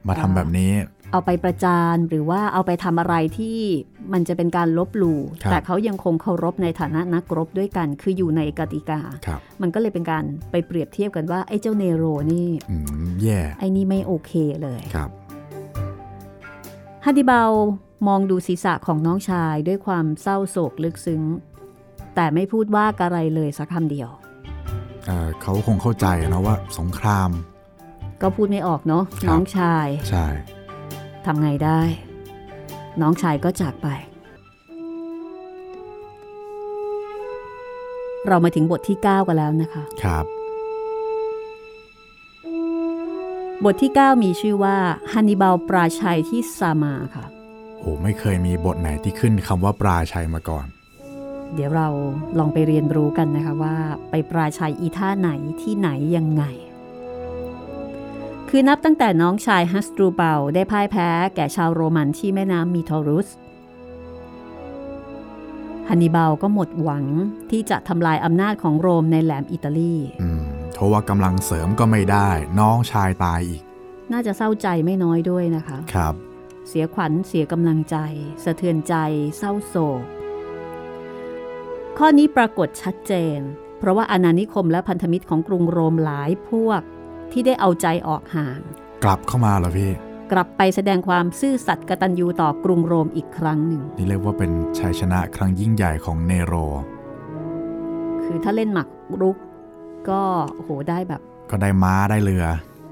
[0.09, 0.71] มาทำแบบนี้
[1.13, 3.59] เอาไปประจานหรือว่าเอาไปทำอะไรที่
[4.13, 15.11] มันจะเป็นการลบหลู่ครับแต่เขายังคงเคารพในฐานะนักรบด้วยกัน คืออยู่ในกติกาครับมันก็เลยเป็นการไปเปรียบเทียบกันว่า ไอ้เจ้าเนโรนี่อืมแย่ไอ้นี่ไม่โอเคเลยครับ
[17.05, 17.53] ฮันดิบาล
[18.09, 21.23] มองดูศีรษะของน้องชายด้วยความเศร้าโศกลึกซึ้ง
[22.15, 24.09] แต่ไม่พูดว่าอะไรเลยสักคำเดียว
[25.07, 27.31] เอ่อเขาคงเข้าใจนะว่าสงคราม
[28.23, 30.27] ก็พูดไม่ออกเนาะครับน้องชายใช่
[31.27, 31.81] ทำไงได้
[33.01, 33.89] น้องชายก็จากไป
[38.29, 40.25] เรามาถึงบทที่ 9 กันแล้วนะคะ ครับ
[43.65, 44.77] บทที่ 9 มีชื่อว่า
[45.13, 47.27] ฮันนิบาลปราชัยที่ซามาค่ะ
[47.79, 50.67] โหไม่เคยมีบทไหนที่ขึ้นคำว่าปลาชัยมาก่อน
[51.55, 51.89] เดี๋ยวเรา
[52.39, 53.77] ลองไปเรียนรู้กันนะคะว่า
[54.11, 55.31] ไปปราชัยอีท่าไหน
[55.63, 56.45] ที่ไหนยังไง
[58.55, 63.29] คือนับตั้งแต่น้องชายฮัสตรูเปาได้พ่ายแพ้แก่ชาวโรมันที่แม่น้ำมีทอรุส
[65.89, 67.05] ฮันนิบาลก็หมดหวัง
[67.51, 70.43] ที่จะทำลายอำนาจของโรมในแหลมอิตาลีอืม
[70.75, 72.29] เพราะว่ากำลังเสริมก็ไม่ได้
[72.61, 73.63] น้องชายตายอีก
[74.13, 76.15] น่าจะเศร้าใจไม่น้อยด้วยนะคะ ครับ
[76.69, 77.97] เสียขวัญเสียกำลังใจ
[78.45, 78.95] สะเทือนใจ
[79.39, 80.03] เศร้าโศก
[81.99, 83.39] ข้อนี้ปรากฏชัดเจน
[83.79, 86.83] เพราะว่าอาณานิคมและพันธมิตรของกรุงโรมหลายพวก
[87.33, 88.61] ที่ได้เอาใจออกห่าง
[89.05, 89.91] กลับเข้ามาเหรอพี่
[90.33, 96.55] กลับไปแสดงความซื่อสัตย์กตัญญูต่อกรุงโรมอีกครั้งหนึ่ง นี่เรียกว่าเป็นชัยชนะครั้งยิ่งใหญ่ของเนโร
[98.23, 98.89] คือถ้าเล่นหมัก
[99.23, 99.37] รุก
[100.09, 100.21] ก็
[100.55, 102.45] โอ้โหได้แบบ ก็ได้ม้าได้เรือ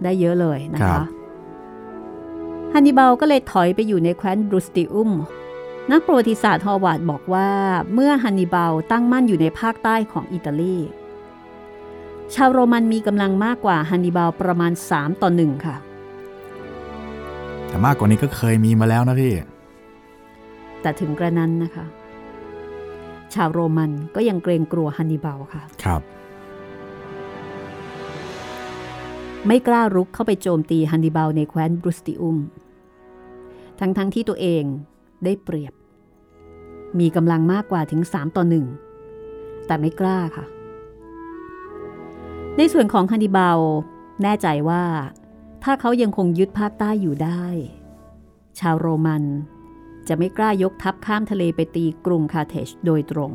[0.05, 1.05] ได้เยอะเลยนะคะครับ
[2.72, 5.11] ฮันนิบาลก็เลยถอยไปอยู่ในแคว้นบรูสติอุม
[5.90, 7.50] นักประวัติศาสตร์ฮอวาร์ดบอกว่า
[7.94, 10.76] เมื่อฮันนิบาลตั้งมั่นอยู่ในภาคใต้ของอิตาลี
[12.34, 15.76] ชาวโรมันมีกำลังมากกว่าฮันนิบาลประมาณ 3 ต่อ 1 ค่ะ
[17.66, 19.34] แต่มากกว่านี้ก็เคยมีมาแล้วนะพี่
[20.82, 21.86] แต่ถึงกระนั้นนะคะ
[23.34, 26.02] ชาวโรมันก็ยังเกรงกลัวฮันนิบาลค่ะ ครับ
[29.46, 32.36] ไม่กล้ารุกเข้าไปโจมตีฮันนิบาลในแคว้นบรูสติอุม
[33.80, 34.64] ทั้งๆทที่ตัวเอง
[35.24, 35.72] ได้เปรียบ
[37.00, 38.44] มีกำลังมากกว่าถึง 3 ต่อ
[39.04, 40.46] 1 แต่ไม่กล้าค่ะ
[42.56, 43.58] ในส่วนของฮันนิบาล
[44.22, 44.84] แน่ใจว่า
[45.62, 47.44] ถ้าเขายังคงยึดภาคใต้อยู่ได้
[48.60, 49.24] ชาวโรมัน
[50.08, 53.32] จะไม่กล้ายกทัพข้ามทะเลไปตีกรุงคาเทชโดยตรง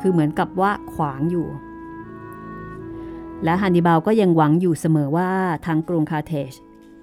[0.00, 1.48] คือเหมือนกับว่าขวางอยู่
[3.44, 5.30] และฮันนิบาลก็ยังหวังอยู่เสมอว่า
[5.66, 6.52] ทางกรุงคาเทช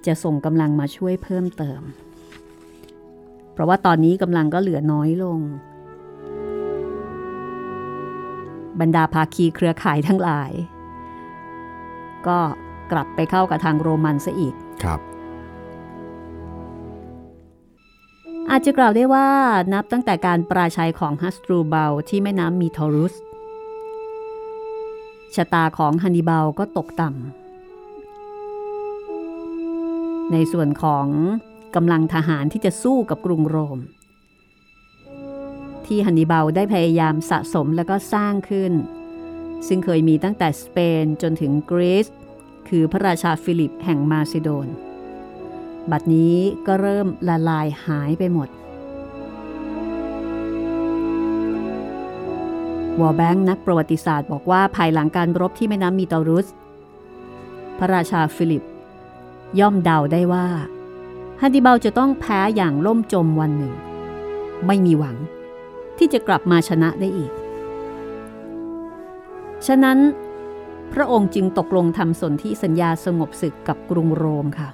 [0.06, 1.82] จะส่งกำลังมาช่วยเพิ่มเติม
[3.54, 5.40] เพราะว่าตอนนี้กำลังก็เหลือน้อยลง
[8.80, 10.52] บรรดาภาคีเครือข่ายทั้งหลาย
[12.28, 12.40] ก็
[12.92, 15.00] กลับไปเข้ากับทางโรมันซะอีกครับ
[18.52, 19.28] อาจจะกล่าวได้ว่า
[19.74, 23.14] นับตั้งแต่การปราชัยของฮัสตรูเบลที่แม่น้ำมีทอรุส
[25.36, 27.32] ชะตาของฮันนิบาลก็ตกต่ำ
[30.32, 31.08] ในส่วนของ
[31.76, 33.80] กำลังทหารที่จะสู้กับกรุงโรม
[35.90, 38.74] ที่ฮันนิบาลได้พยายามสะสมแล้วก็สร้างขึ้น
[39.68, 42.08] ซึ่งเคยมีตั้งแต่สเปนจนถึงกรีซ
[42.70, 44.68] คือพระราชาฟิลิปแห่งมาซิโดน
[45.92, 46.36] บัดนี้
[46.68, 48.50] ก็เริ่มละลายหายไปหมด
[53.00, 56.48] วอลแบงค์นักประวัติศาสตร์บอกว่าภายหลังการรบที่แม่น้ำมีตอรุส
[57.78, 58.64] พระราชาฟิลิป
[59.60, 60.48] ย่อมเดาได้ว่า
[61.42, 63.74] ฮันนิบาลจะต้องแพ้อย่างล่มจมวันหนึ่ง
[64.68, 65.18] ไม่มีหวัง
[66.00, 67.32] ที่จะกลับมาชนะได้อีก
[69.68, 69.98] ฉะนั้น
[70.94, 74.70] พระองค์จึงตกลงทำสนธิสัญญาสงบศึกกับกรุงโรมค่ะ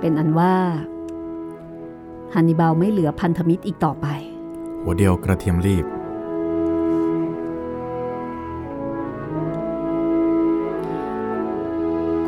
[0.00, 0.56] เป็นอันว่า
[2.34, 4.06] ฮันนิบาลไม่เหลือพันธมิตรอีกต่อไป
[4.82, 5.86] หัวเดียวกระเทียมรีบ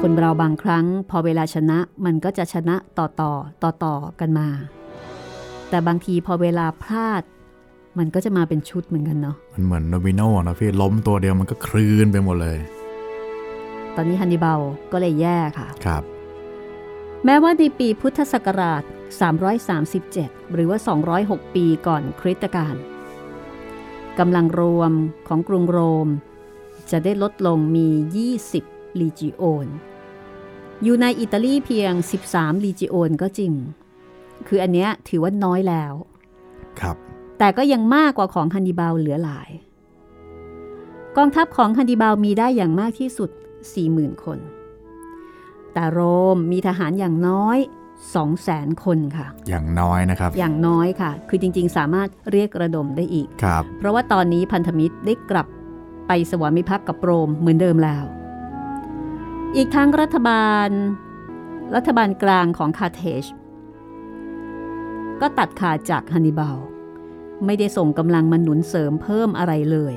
[0.01, 4.49] คนเราบางครั้งพอเวลาชนะมันก็จะชนะต่อต่อต่อต่อกันมา
[5.69, 7.23] แต่บางทีพอเวลาพลาด
[7.99, 12.59] มันก็จะมาเป็นชุดเหมือนกันเนาะมันเหมือนโนบิโนนะพี่ล้มตัวเดียวมันก็คลื่นไปหมดเลย
[13.97, 14.61] ตอนนี้ฮันนิบาล
[14.93, 16.03] ก็เลยแย่ค่ะครับ
[17.25, 18.83] แม้ว่าในปีพุทธศักราช
[19.89, 20.79] 337 หรือว่า
[21.17, 22.75] 206 ปีก่อนคริสตกาล
[24.19, 24.93] กำลังรวม
[25.29, 26.09] ของกรุงโรม
[26.91, 27.89] จะได้ลดลงมี
[28.45, 29.67] 20ลีจิโอน
[30.83, 31.93] อยู่ในอิตาลีเพียง
[32.29, 33.53] 13ลีจิโอนก็จริง
[34.49, 35.93] คืออันเนี้ยถือว่าน้อยแล้ว
[36.81, 36.97] ครับ
[37.39, 39.49] แต่ก็ยังมากกว่าของฮันนิบาลเหลือหลาย
[41.17, 43.31] กองทัพของฮันนิบาลมีได้อย่างมากที่สุด
[43.77, 44.39] 40,000 คน
[45.75, 46.01] แต่โร
[46.35, 47.59] มมีทหารอย่างน้อย
[48.25, 55.47] 200,000 คนค่ะ อย่างน้อยนะครับ อย่างน้อยค่ะ คือจริงๆ สามารถเรียกระดมได้อีก ครับ เพราะว่าตอนนี้พันธมิตรได้กลับ
[56.07, 58.05] ไปสวามิภักดิ์กับโรมเหมือนเดิมแล้ว
[59.57, 60.69] อีกทั้งรัฐบาล
[61.75, 63.25] รัฐบาลกลางของคาเทจ
[65.21, 66.57] ก็ตัดขาดจากฮันนิบาล
[67.47, 69.95] ไม่ได้ส่งกำลังมาหนุนเสริมเพิ่มอะไรเลย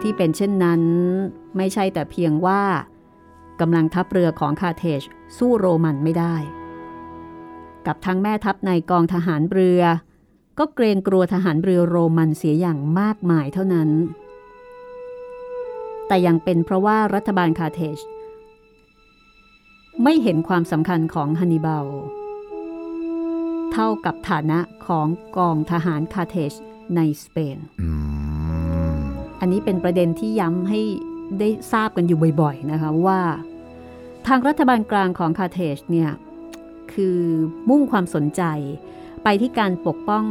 [0.00, 0.82] ที่เป็นเช่นนั้น
[1.56, 2.62] ไม่ใช่แต่เพียงว่า
[3.60, 5.02] กำลังทัพเรือของคาเทจ
[5.36, 6.36] สู้โรมันไม่ได้
[7.86, 9.82] กับทั้งแม่ทัพในกองทหารเรือ
[10.58, 13.90] ก็เกรงกลัวทหารเรือโรมันเสียอย่างมากมายเท่านั้น
[16.06, 17.98] แต่ยังเป็นเพราะว่ารัฐบาลคาเทจ
[20.02, 21.86] ไม่เห็นความสำคัญของฮันนิบาล
[23.72, 26.52] เท่ากับฐานะของกองทหารคาเทจ
[26.96, 27.90] ในสเปนอื
[28.94, 28.96] ม
[29.40, 30.80] อันนี้เป็นประเด็นที่ย้ำให้
[31.38, 33.20] ได้ทราบกันอยู่บ่อยๆนะคะว่า
[34.26, 36.10] ทางรัฐบาลกลางของคาเทจเนี่ย
[36.92, 37.18] คือ
[37.68, 38.42] มุ่งความสนใจ
[39.24, 40.24] ไปที่การปกป้อง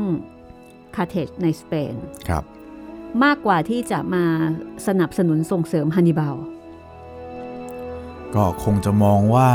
[0.95, 1.93] คาเทจในสเปน
[2.29, 2.43] ครับ
[3.23, 4.25] มากกว่าที่จะมา
[4.87, 6.35] สนับสนุนส่งเสริมฮันนิบาล
[8.35, 9.51] ก็คงจะมองว่า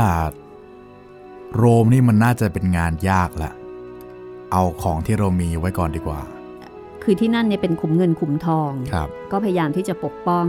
[1.55, 3.51] โรมนี่มันน่าจะเป็นงานยากละ
[4.53, 6.19] เอาของที่เรามีไว้ก่อนดีกว่า
[7.03, 10.47] คือที่นั่นเนี่ยเป็นขุมเงินขุมทองครับ ก็พยายามที่จะปกป้อง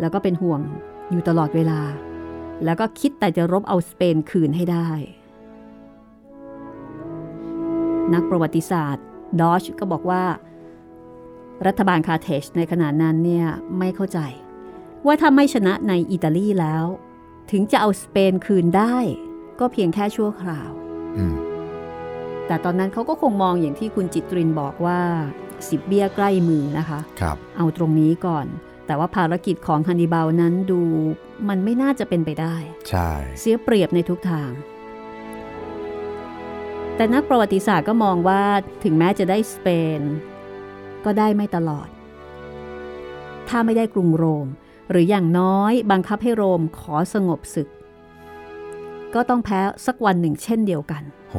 [0.00, 0.60] แล้วก็เป็นห่วง
[1.10, 1.80] อยู่ตลอดเวลา
[2.64, 4.90] แล้วก็คิดแต่จะรบเอาสเปนคืนให้ได้
[8.14, 9.04] นักประวัติศาสตร์
[9.40, 10.24] ดอชก็บอกว่า
[11.66, 13.46] รัฐบาลคาเทจในขณะนั้นเนี่ย
[13.78, 14.18] ไม่เข้าใจ
[15.06, 16.84] ว่าถ้าไม่ชนะในอิตาลีแล้ว
[17.50, 18.96] ถึงจะเอาสเปนคืนได้
[19.60, 20.70] ก็เพียงแค่ชั่วคราว
[21.18, 21.36] อืม
[22.46, 25.00] แต่ตอนนั้นเขาก็คงมองอย่างที่คุณจิตรินบอกว่า
[25.68, 28.46] สิบเบี้ยใกล้มือนะคะครับเอาตรงนี้ก่อน
[28.86, 30.80] แต่ว่าภารกิจของฮันนิบาลนั้นดู
[31.48, 32.56] มันไม่น่าจะเป็นไปได้
[32.88, 34.50] ใช่ เสียเปรียบในทุกทาง
[36.96, 38.42] แต่นักประวัติศาสตร์ก็มองว่า
[38.84, 40.00] ถึงแม้จะได้สเปน
[41.04, 41.88] ก็ได้ไม่ตลอด
[43.48, 44.46] ถ้าไม่ได้กรุงโรม
[44.90, 47.68] หรืออย่างน้อยบังคับให้โรมขอสงบศึก
[49.14, 51.36] ก็ต้องแพ้สักวันหนึ่งเช่นเดียวกัน โห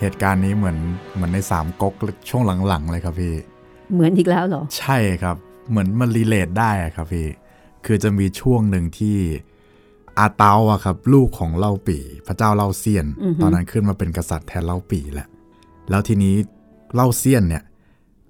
[0.00, 0.78] เหตุการณ์นี้เหมือน
[1.14, 1.94] เหมือนในสามก๊ก
[2.28, 3.34] ช่วงหลังๆเลยครับพี่
[3.92, 5.36] เหมือนอีกแล้วเหรอ ใช่ครับ
[5.70, 7.28] เหมือนมันรีเลทได้อะครับพี่
[7.86, 9.16] คือจะมีช่วงหนึ่งที่
[10.18, 15.28] อาเตาอะครับ ลูกของเล่าปี่ พระเจ้าเล่าเซียนอือฮึตอนนั้นขึ้นมาเป็นกษัตริย์แทนเล่าปี่แหละ
[15.90, 16.34] แล้วทีนี้
[16.94, 17.62] เล่าเซียนเนี่ย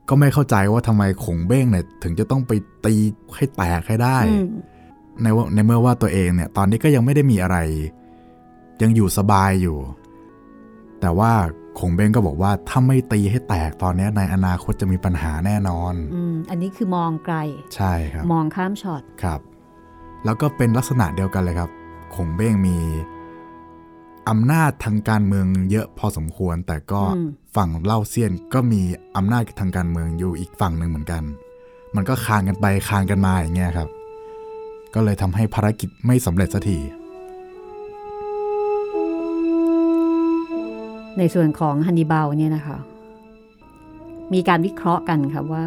[0.09, 2.53] ก็ไม่เข้าใจว่าทำไมขงเบ้งเนี่ย ถึงจะต้องไป
[2.85, 2.95] ตี
[3.35, 4.49] ให้แตกให้ได้อืม
[5.23, 7.57] ในว่าในเมื่อว่าตัวเองเนี่ย ตอนนี้ก็ยังไม่ได้มีอะไร
[8.83, 9.79] ยังอยู่สบายอยู่
[11.05, 11.33] แต่ว่า
[11.79, 17.37] ขงเบ้งก็บอกว่าถ้าไม่ตีให้แตกตอนเนี้ยในอนาคตจะมีปัญหาแน่นอนอืมอันนี้คือมองไกล
[17.77, 19.41] ใช่ครับ มองข้ามช็อตครับ
[20.25, 21.71] แล้วก็เป็นลักษณะเดียวกันเลยครับ
[22.15, 22.77] ขงเบ้งมี
[24.29, 28.83] อำนาจทางการเมืองเยอะพอสมควร แต่ก็อืมฝั่งเล่าเซียนก็มี
[29.17, 31.23] อำนาจทางการเมืองอยู่อีกฝั่งหนึ่งเหมือนกัน
[31.97, 33.89] มันก็คานกันไปคานกันมาอย่างเงี้ยครับ
[34.95, 36.79] ก็เลยทำให้ภารกิจไม่สำเร็จสักที
[41.19, 42.79] ในส่วนของฮันนิบาลเนี่ยนะคะ
[44.33, 45.67] มีการวิเคราะห์กันค่ะว่า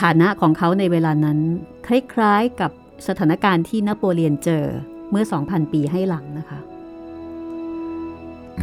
[0.00, 1.38] ฐานะของเขาในเวลานั้น
[1.86, 2.70] คล้ายๆกับ
[3.08, 4.64] สถานการณ์ที่นโปเลียนเจอ
[5.10, 6.60] เมื่อ 2,000 ปีให้หลังนะคะ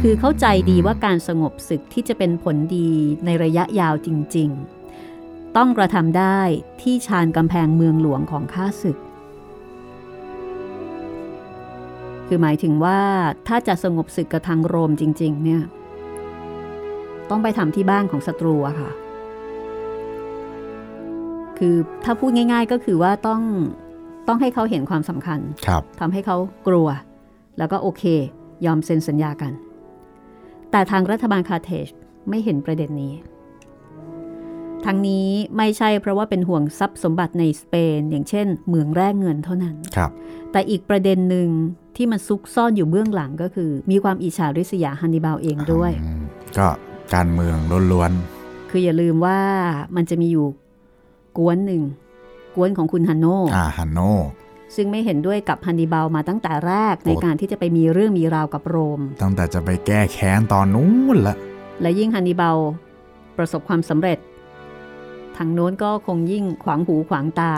[0.00, 2.90] คือเข้าใจดีว่าการสงบศึกที่จะเป็นผลดี
[3.24, 4.50] ในระยะยาวจริง
[5.02, 6.40] ๆ ต้องกระทำได้
[6.82, 8.98] ที่ชานกำแพงเมืองหลวงของข้าศึก
[12.26, 13.00] คือหมายถึงว่า
[13.48, 15.62] ถ้าจะสงบศึกกับทางโรมจริง ๆ เนี่ย
[17.30, 18.90] ต้องไปทำที่บ้านของศัตรูอะค่ะ
[21.58, 23.42] คือถ้าพูดง่าย ๆก็คือว่าต้อง
[24.28, 26.36] ต้องให้เขาเห็นความสำคัญครับทำให้เขา
[26.68, 26.88] กลัว
[27.58, 28.02] แล้วก็โอเค
[28.66, 29.52] ยอมเซ็นสัญญากัน
[30.70, 31.86] แต่ทางรัฐบาลคาเทจ
[32.28, 33.14] ไม่เห็นประเด็นนี้
[34.84, 40.10] ทั้งนี้ไม่ใช่เพราะว่าเป็นห่วงทรัพย์สมบัติในสเปน อย่างเช่น เหมืองแร่เงินเท่านั้นครับ
[40.52, 41.48] แต่อีกประเด็นหนึ่ง
[41.96, 46.22] ที่มันซุกซ่อนอยู่เบื้องหลังก็คือ มีความอิจฉาริษยาฮันนิบาลเองด้วยอืม
[46.58, 46.68] ก็
[47.14, 47.56] การเมือง
[47.92, 48.12] ล้วน
[48.70, 49.40] คืออย่าลืมว่า
[49.96, 50.46] มันจะมีอยู่
[51.38, 51.82] กวนหนึ่ง
[52.56, 54.00] กวนของคุณฮันโนๆอ่าฮันโน
[54.76, 61.36] ซึ่งไม่เห็นด้วยกับฮันนิบาลมาตั้งแต่แรกในการที่จะไปมีเรื่องมีราวกับโรม ตั้งแต่จะไปแก้แค้นตอนนู้นละ
[61.80, 62.58] และยิ่งฮันนิบาล
[63.38, 64.18] ประสบความสำเร็จ
[65.36, 67.54] ทางโน้นก็คงยิ่งขวางหูขวางตา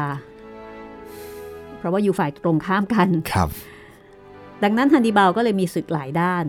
[1.79, 3.49] เพราะว่าอยู่ฝ่ายตรงข้ามกัน ครับ
[4.63, 6.45] ดังนั้นฮันนิบาลก็เลยมีศึกหลายด้าน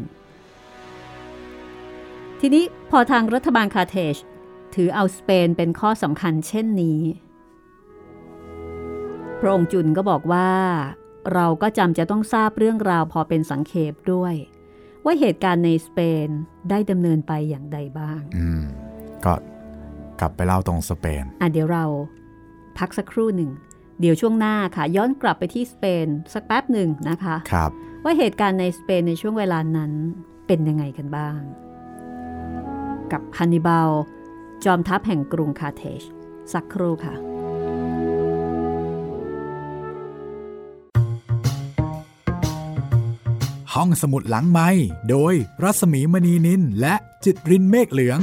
[2.43, 4.15] ทีนี้พอทางรัฐบาลคาร์เทจ
[4.75, 7.01] ถือเอาสเปนเป็นข้อสำคัญเช่นนี้
[9.39, 10.49] พระองค์จุนก็บอกว่า
[11.33, 14.33] เราก็จำจะต้องทราบเรื่องราวพอเป็นสังเขปด้วย
[15.05, 16.27] ว่าเหตุการณ์ในสเปน
[16.69, 18.61] ได้ดำเนินไปอย่างใดบ้าง อืม
[19.25, 19.33] ก็
[20.19, 21.85] กลับไปเล่าตรงสเปน อะเดี๋ยวเรา
[22.77, 23.51] พักสักครู่หนึ่ง
[23.99, 27.71] เดี๋ยวช่วงหน้าค่ะ ย้อนกลับไปที่สเปนสักแป๊บหนึ่งนะคะ ครับ
[28.03, 29.91] ว่าเหตุการณ์ในสเปนในช่วงเวลานั้น
[30.47, 31.39] เป็นยังไงกันบ้าง
[33.11, 33.89] กับฮันนิบาล
[34.63, 36.01] จอมทัพแห่งกรุงคาร์เทจ
[36.53, 37.15] สักครู่ค่ะ
[43.73, 44.69] ห้องสมุดหลังไม้
[45.09, 46.95] โดยรัศมีมณีนินและ
[47.25, 48.19] จิตรินเมฆเหลือง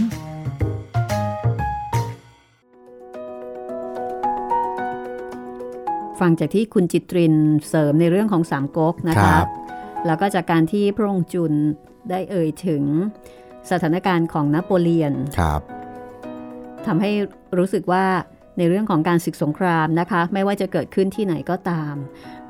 [6.20, 7.34] ฟังจากที่คุณจิตริน
[7.68, 9.46] เสริมในเรื่องของสามก๊กนะครัคะบ
[10.06, 11.52] แล้วก็จากการที่พระองค์จุน
[12.10, 12.82] ได้เอ่ยถึง
[13.70, 15.60] สถานการณ์ของนโปเลียนครับ
[16.86, 17.10] ทำให้
[17.58, 18.04] รู้สึกว่า
[18.58, 21.94] ในเรื่องของการศึกสงครามนะคะ ไม่ว่าจะเกิดขึ้นที่ไหนก็ตาม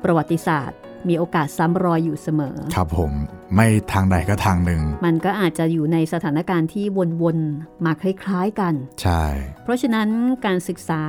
[0.03, 0.79] ประวัติศาสตร์
[1.09, 3.11] มีโอกาสซ้ำรอยอยู่เสมอ ครับผม
[3.55, 6.85] ไม่ทางใดก็ทางหนึ่ง มันก็อาจจะอยู่ในสถานการณ์ที่
[7.21, 9.23] วนๆมาคล้ายๆกัน ใช่
[9.63, 10.09] เพราะฉะนั้น
[10.45, 11.03] การศึกษา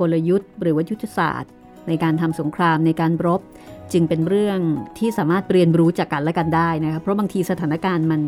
[0.00, 1.52] กลยุทธ์ หรือว่ายุทธศาสตร์
[1.88, 3.40] ในการทำสงครามในการรบ
[3.92, 4.60] จึงเป็นเรื่อง
[4.98, 8.20] ที่สามารถเรียนรู้จากกันและกันได้นะคะเพราะบางทีสถานการณ์มัน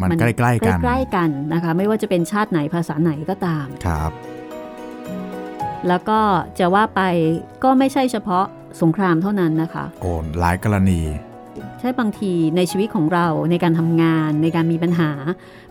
[0.00, 4.12] มันใกล้ๆกันใกล้ๆกันนะคะ ไม่ว่าจะเป็นชาติไหนภาษาไหนก็ตามครับ
[5.88, 6.20] แล้วก็
[6.58, 7.00] จะว่าไป
[7.64, 8.44] ก็ไม่ใช่เฉพาะ
[8.82, 11.00] สงครามเท่านั้นนะคะ โอ้หลายกรณี
[11.80, 15.10] ใช่บางทีในชีวิตของเราในการทำงานในการมีปัญหา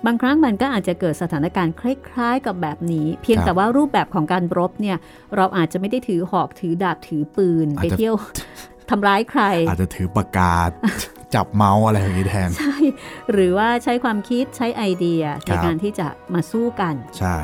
[0.06, 4.98] บางครั้งมันก็อาจจะเกิดสถานการณ์คล้ายๆ กับแบบนี้ เพียงครับแต่ว่ารูปแบบของการรบเนี่ย
[5.36, 8.16] เราอาจจะไม่ได้ถือหอกถือดาบถือปืนอาจไปจะเที่ยว
[8.90, 10.58] ทำร้ายใคร อาจจะถือปากกา
[11.36, 12.76] จับเมาส์อะไรอย่างนี้แทน ใช่
[13.32, 17.38] หรือว่าใช้ความคิดใช้ไอเดียครัในบการที่จะมาสู้กัน ใช่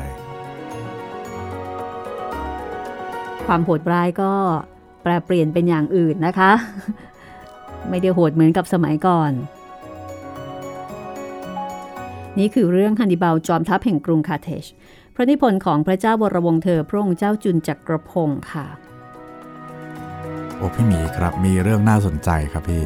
[3.46, 4.32] ความโหดร้ายก็
[5.02, 6.52] แปลเปลี่ยนเป็นอย่างอื่นนะคะ
[7.88, 9.32] ไม่ได้โหดเหมือนกับสมัยก่อน
[12.38, 14.64] นี่คือเรื่องฮันนิบาลจอมทัพแห่งกรุงคาร์เทจ
[15.14, 18.66] พระนิพนธ์ของพระเจ้าวรวงศ์เธอพระองค์เจ้าจุลจักรพงษ์ค่ะ
[20.56, 22.84] โอ้พี่หมีครับมีเรื่องน่าสนใจครับพี่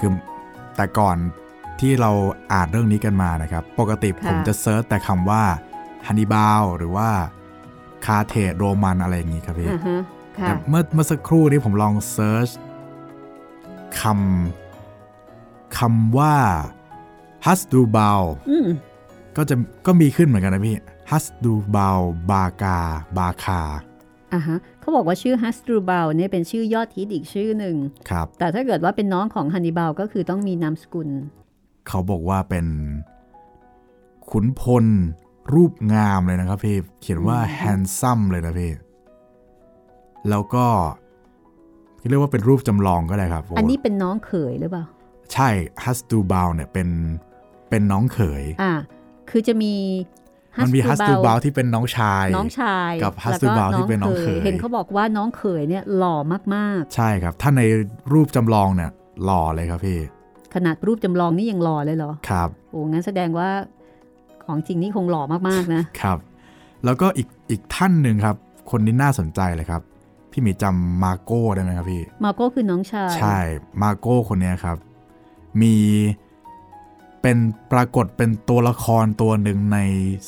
[0.00, 0.12] คือ
[0.76, 1.16] แต่ก่อน
[1.80, 2.10] ที่เรา
[2.52, 5.42] อ่านเรื่องนี้กันมานะครับ ปกติค่ะผมจะ search แต่คำว่า
[6.06, 7.08] ฮันนิบาลหรือว่า
[8.04, 10.00] คาเทโรมันอะไรอย่างนี้ครับพี่อ่าฮะ
[10.38, 12.48] ค่ะแต่เมื่อเมื่อสักครู่นี้ผมลองเซิร์ช
[14.00, 16.34] คำคำว่า
[17.46, 18.68] ฮัสดูบาลอืม
[19.36, 19.54] ก็จะ
[19.86, 20.76] ก็มีขึ้นเหมือนกันนะพี่
[21.10, 22.78] ฮัสดูบาลบากา
[23.18, 23.60] บาคา
[24.34, 24.58] อ่าฮะ
[24.90, 27.76] เขาบอกว่าชื่อฮัสตรูบาลเนี่ยเป็นชื่อยอดฮิตอีกชื่อหนึ่ง
[28.10, 31.08] ครับ แต่ถ้าเกิดว่าเป็นน้องของฮันนิบาลก็คือต้องมีนามสกุล
[31.88, 32.66] เขาบอกว่าเป็น
[34.30, 34.84] ขุนพล
[35.54, 38.72] รูปงามเลยนะครับพี่ เขียนว่า handsome เลยนะพี่
[40.28, 40.66] แล้วก็
[42.08, 44.84] เรียกว่าเป็นรูปจำลองก็ได้ครับ อันนี้เป็นน้องเขยหรือเปล่า
[45.32, 45.48] ใช่
[45.84, 46.88] ฮัสตูบาลเนี่ยเป็น
[47.70, 48.72] เป็นน้องเขย อ่า
[49.30, 49.74] คือจะมี
[50.58, 56.16] มันมีฮัสตูบาล Hasdrubal ที่เป็นน้องชาย น้องชาย กับแล้ว Hasdrubal ที่เป็นน้องเขย เห็นเขาบอกว่าน้องเขยเนี่ยหล่อ
[56.54, 57.62] มากใช่ครับ ถ้าใน
[58.12, 58.90] รูปจำลองเนี่ย
[59.24, 63.48] หล่อเลยครับพี่ๆขนาดรูปจำลองนี่ยังหล่อเลยเหรอ ครับ โอ้งั้นแสดงว่า
[64.44, 66.18] ของจริงนี่คงหล่อมากๆนะ ครับ
[66.84, 68.36] แล้วก็อีกอีกท่านหนึ่งครับ
[68.70, 69.82] คนนี้น่าสนใจเลยครับ
[70.30, 73.38] พี่หมีจำมาโก้ได้ไหมครับพี่ มาโก้คือน้องชาย ใช่
[73.82, 74.76] มาโก้คนเนี้ยครับ
[75.62, 75.74] มี
[77.22, 77.38] เป็น
[77.72, 79.78] ปรากฏเป็นตัวละครตัวหนึ่งใน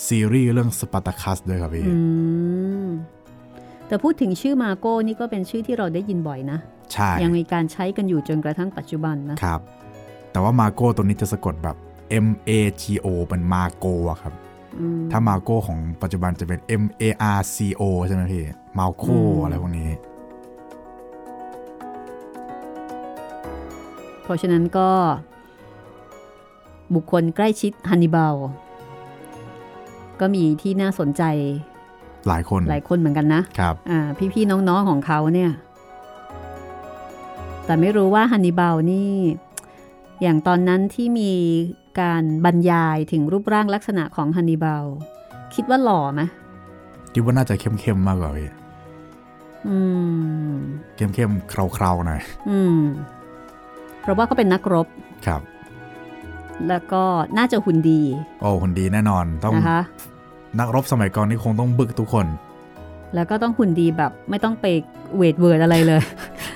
[0.06, 1.98] ซีรีส์เรื่องสปาร์ตาคัสด้วยครับพี่อื
[2.86, 2.88] ม
[3.86, 6.58] แต่พูดถึงชื่อมาโก้นี่ก็เป็นชื่อที่เราได้ยินบ่อยนะ
[6.92, 9.60] ใช่ ยังมีการใช้กันอยู่จนกระทั่งปัจจุบันนะครับ
[10.30, 11.76] แต่ว่ามาโก้ตัวนี้จะสะกดแบบ
[12.26, 12.50] M A
[12.82, 14.32] G O เป็นมาโก้อะครับ
[14.78, 17.04] อืมถ้ามาโก้ของปัจจุบันจะเป็น M A
[17.36, 18.44] R C O ใช่ไหมพี่
[18.78, 19.88] มาร์โคอืมอะไรพวกนี้
[24.22, 24.88] เพราะฉะนั้นก็
[26.94, 28.34] บุคคลใกล้ชิดฮันนิบาล
[30.20, 31.22] ก็มีที่น่าสนใจ
[32.28, 34.00] หลายคนหลายคนเหมือนกันนะครับอ่า
[34.32, 35.50] พี่ๆน้องๆของเขาเนี่ย
[37.64, 39.10] แต่ไม่รู้ว่าฮันนิบาลนี่
[40.22, 41.32] อย่างตอนนั้นที่มี
[42.00, 44.84] การบรรยายถึงรูปร่างลักษณะของฮันนิบาล
[45.54, 46.22] คิดว่าหล่อไหม
[47.14, 48.50] คิดว่าน่าจะเข้มๆมากกว่าพี่
[49.68, 49.78] อื
[50.50, 50.54] ม
[50.96, 52.20] เข้มๆเคราๆหน่อย
[52.50, 52.78] อืม
[54.00, 54.86] เพราะว่าเขาเป็นนักรบ
[55.26, 55.40] ครับ
[56.68, 57.02] แล้วก็
[57.38, 58.00] น่าจะหุ่นดี
[58.40, 59.80] โอ้หุ่นดีแน่นอนต้องนะคะ
[60.58, 62.26] นักรบสมัยก่อนนี่คงต้องบึกทุกคน
[63.14, 64.66] แล้วก็ต้องหุ่นดีแบบไม่ต้องไป
[65.16, 66.02] weight เวิร์ดอะไรเลย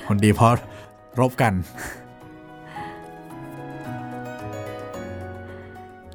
[0.07, 0.51] หุ่นดีเพราะ
[1.19, 1.53] รบกัน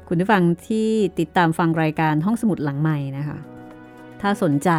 [0.07, 0.87] คุณผู้ฟังที่
[1.19, 3.37] ติดตามฟังรายการห้องสมุดหลังใหม่นะคะ
[4.21, 4.69] ถ้าสนใจ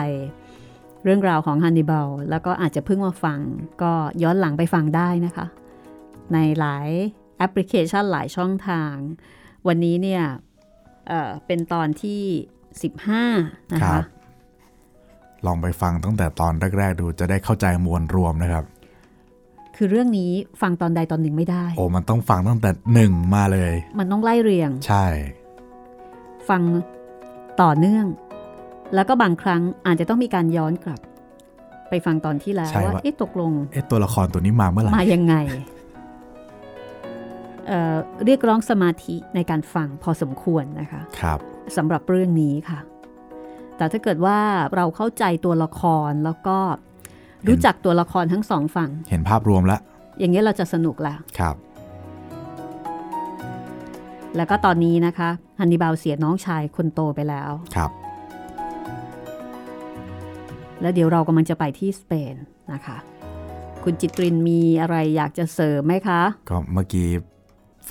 [1.05, 3.39] เรื่องราวของฮันนิบาลแล้วก็อาจจะเพิ่งมาฟัง
[3.83, 3.93] ก็
[4.23, 5.47] ย้อนหลังไปฟังได้นะคะ
[6.33, 6.89] ในหลาย
[7.39, 8.95] แอปพลิเคชันหลายช่องทาง
[9.67, 10.23] วันนี้เนี่ย
[11.09, 12.23] เอ่อเป็นตอนที่
[13.15, 14.05] 15 นะครัคะบ
[15.47, 18.65] ลองไปฟังตั้งแต่ตอนแรก ๆ ดูจะได้เข้าใจมวลรวมนะครับ
[19.77, 20.33] คือเรื่องนี้
[20.63, 25.07] ฟังตอนใดตอนหนึ่งไม่ได้ โอ้มันต้องฟังตั้งแต่หนึ่งมาเลย มันต้องไล่เรียง ใช่
[26.49, 26.63] ฟัง
[27.63, 28.07] ต่อเนื่อง
[28.95, 31.01] แล้วก็บางครั้งอาจจะต้องมีการย้อนกลับ
[31.91, 35.35] ไปฟังตอนที่แล้วใช่ว่าว่าเอ๊ะตกลงเอ๊ะตัวละครตัวนี้มาเมื่อไหร่มายังไง
[37.67, 41.39] เอ่อเรียกร้องสมาธิในการฟังพอสมควรนะคะครับ
[41.77, 42.81] สำหรับเรื่องนี้ค่ะ
[43.77, 44.39] แต่ถ้าเกิดว่า
[44.75, 46.59] เราเข้าใจตัวละครแล้วก็
[47.49, 49.81] รู้จักตัวละครทั้งสองฝั่ง เห็นภาพรวมแล้ว
[50.19, 51.57] อย่างนี้ยเราจะสนุกแล้วครับ
[54.37, 57.91] แล้วก็ตอนนี้นะคะฮันนิบาลเสียน้องชายคนโตไปแล้วครับ
[60.81, 62.35] แล้วเดี๋ยวเรากำลังจะไปที่สเปน
[62.73, 62.97] นะคะ
[63.85, 67.09] คุณจิตรินมีอะไรอยากจะเสริมไหมคะ ก็เมื่อกี้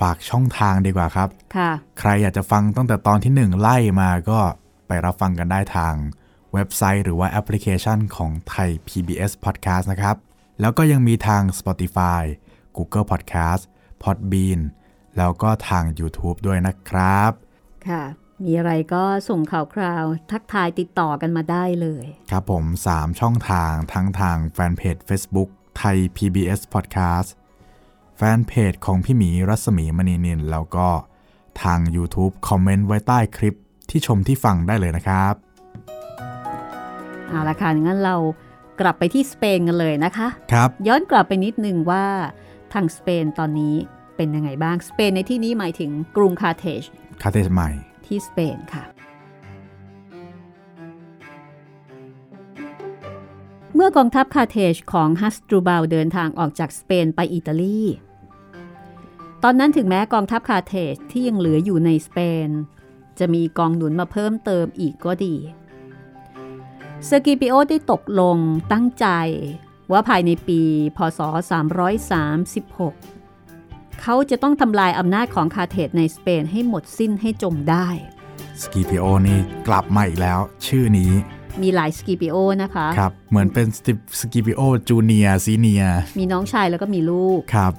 [0.00, 4.40] ฝากช่องทางดีกว่าครับ ค่ะ ใครอยากจะฟังตั้งแต่ตอนที่หนึ่งไล่มาก็
[4.86, 5.94] ไปรับฟังกันได้ทาง
[6.52, 10.16] เว็บไซต์หรือว่าแอปพลิเคชันของไทย PBS Podcast นะครับ
[10.60, 12.22] แล้วก็ยังมีทาง Spotify
[12.76, 13.62] Google Podcast
[14.02, 14.60] Podbean
[15.16, 17.30] แล้วก็ทาง YouTube ด้วยนะครับ
[17.88, 18.02] ค่ะ
[18.44, 27.28] มีอะไรก็ส่งข่าวคราว ทักทายติดต่อกันมาได้เลย ครับผม 3 ช่องทางทั้งทางแฟนเพจ Facebook ไทย PBS Podcast
[28.16, 30.88] แฟนเพจของพี่หมีรัศมีมณีนินแล้วก็
[31.62, 33.58] ทาง YouTube คอมเมนต์ไว้ใต้คลิป
[33.90, 35.34] ที่ชมที่ฟังได้เลยนะครับ
[37.28, 38.16] เอาละค่ะงั้นเรา
[38.80, 42.04] กลับไปที่สเปนกันเลยนะคะครับย้อนกลับไปนิดนึงว่า
[42.72, 43.74] ทางสเปนตอนนี้
[44.16, 46.82] เป็นยังไงบ้าง สเปนในที่นี้หมายถึงกรุงคาร์เทจ
[47.22, 47.70] คาร์เทจใหม่
[48.06, 48.84] ที่สเปนค่ะ
[53.76, 57.80] เมื่อกองทัพคาร์เทจของฮัสดรูบาลเดินทางออกจากสเปนไปอิตาลี
[59.42, 62.48] ตอนนั้นถึงแม้กองทัพคาร์เทจที่ยังเหลืออยู่ในสเปน
[63.18, 65.36] จะมีกองหนุนมาเพิ่มเติมอีกก็ดี
[67.04, 68.36] เซอร์กิปิโอได้ตกลง
[68.72, 69.06] ตั้งใจ
[69.92, 70.60] ว่าภายในปี
[70.96, 71.20] พศ
[72.80, 77.88] 336 เขาจะต้องทำลายอำนาจของคาร์เทจในสเปนให้หมดสิ้นให้จมได้
[78.62, 81.12] สกิปิโอนี่กลับมาอีกแล้ว ชื่อนี้
[81.62, 83.66] มีหลายสกิปิโอนะคะครับเหมือนเป็น
[84.20, 85.84] สกิปิโอ junior senior
[86.18, 87.72] มีน้องชายแล้วก็มีลูกครับ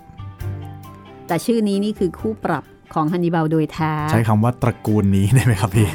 [1.28, 2.64] แต่ชื่อนี้นี่คือคู่ปรับ
[2.94, 5.90] ของฮันนิบาลโดยแท้ ใช้คำว่าตระกูลนี้ได้ไหมครับพี่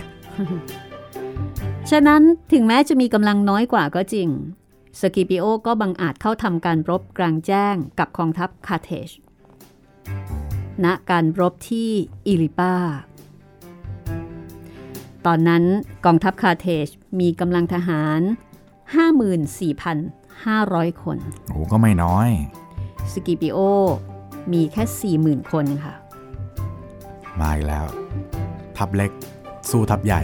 [1.91, 2.23] ฉะนั้น
[2.53, 4.29] ถึงแม้จะมีกำลังน้อยกว่าก็จริง
[5.01, 9.11] สกิปิโอก็บังอาจเข้าทำการรบกลางแจ้งกับกองทัพคาร์เทจ
[10.85, 11.91] ณการรบที่
[12.27, 12.75] อิลิปา
[15.27, 15.65] ตอนนั้น
[16.05, 16.87] กองทัพคาร์เทจ
[17.21, 18.21] มีกำลังทหาร
[19.81, 21.19] 54,500 คน
[21.51, 22.29] โอ้ก็ไม่น้อย
[23.13, 23.59] สกิปิโอ
[24.53, 25.95] มีแค่ 40,000 คนค่ะ
[27.41, 27.87] มาอีกแล้ว
[28.77, 29.11] ทัพเล็ก
[29.71, 30.23] สู้ทัพใหญ่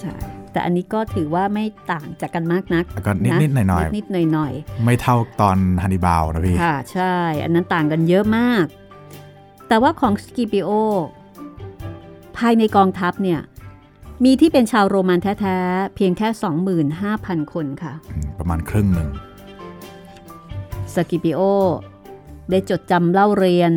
[0.00, 0.14] ใช่
[0.52, 4.52] แต่อันนี้ก็ถือว่าไม่ต่างจากกันมากนักแล้วก็นิดๆหน่อยๆนิดๆหน่อย
[4.84, 7.14] ไม่เท่าตอนฮันนิบาลนะพี่ๆค่ะ ใช่
[7.44, 8.64] อันนั้นต่างกันเยอะมาก
[9.68, 10.70] แต่ว่าของสกิปิโอ
[12.36, 13.40] ภายในกองทัพเนี่ย
[14.24, 16.28] มีที่เป็นชาวโรมันแท้ๆ เพียงแค่
[16.88, 19.08] 25,000 คนค่ะอืมประมาณครึ่งหนึ่ง
[20.94, 21.40] สกิปิโอ
[22.50, 23.72] ได้จดจำเล่าเรียน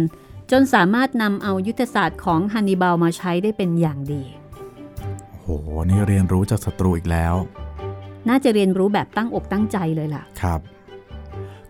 [0.52, 4.24] จนสามารถนำเอายุทธศาสตร์ของฮันนิบาลมาใช้ได้เป็นอย่างดี
[5.40, 5.46] โห
[5.90, 7.36] นี่เรียนรู้จากศัตรูอีกแล้ว
[8.30, 10.60] น่าจะเรียนรู้แบบตั้งอกตั้งใจเลยล่ะ ครับ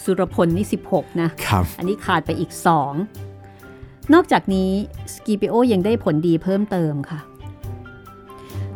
[0.03, 2.51] สุรพลนี่ 16 นะครับ อันนี้ขาดไปอีก
[3.31, 4.71] 2 นอกจากนี้
[5.13, 7.19] สกิปิโอยังได้ผลดีเพิ่มเติมค่ะ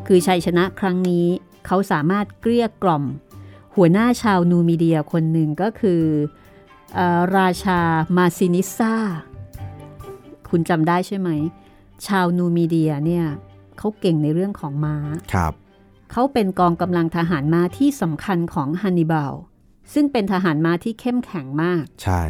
[0.07, 1.25] คือชัยชนะครั้งนี้
[1.65, 3.03] เขาสามารถเกลี้ยกล่อม
[3.75, 6.03] หัวหน้าชาวนูมิเดียคนหนึ่งก็คือ
[6.93, 7.79] เออราชา
[8.17, 8.95] มาซินิซา
[10.49, 11.29] คุณจำได้ใช่ไหม
[12.07, 13.25] ชาวนูมิเดียเนี่ย
[13.77, 14.95] เขาเก่งในเรื่องของม้า
[15.33, 15.53] ครับ
[16.11, 19.33] เขาเป็นกองกำลังทหารม้าที่สำคัญของฮันนิบาล
[19.93, 22.21] ซึ่งเป็นทหารม้าที่เข้มแข็งมาก ใช่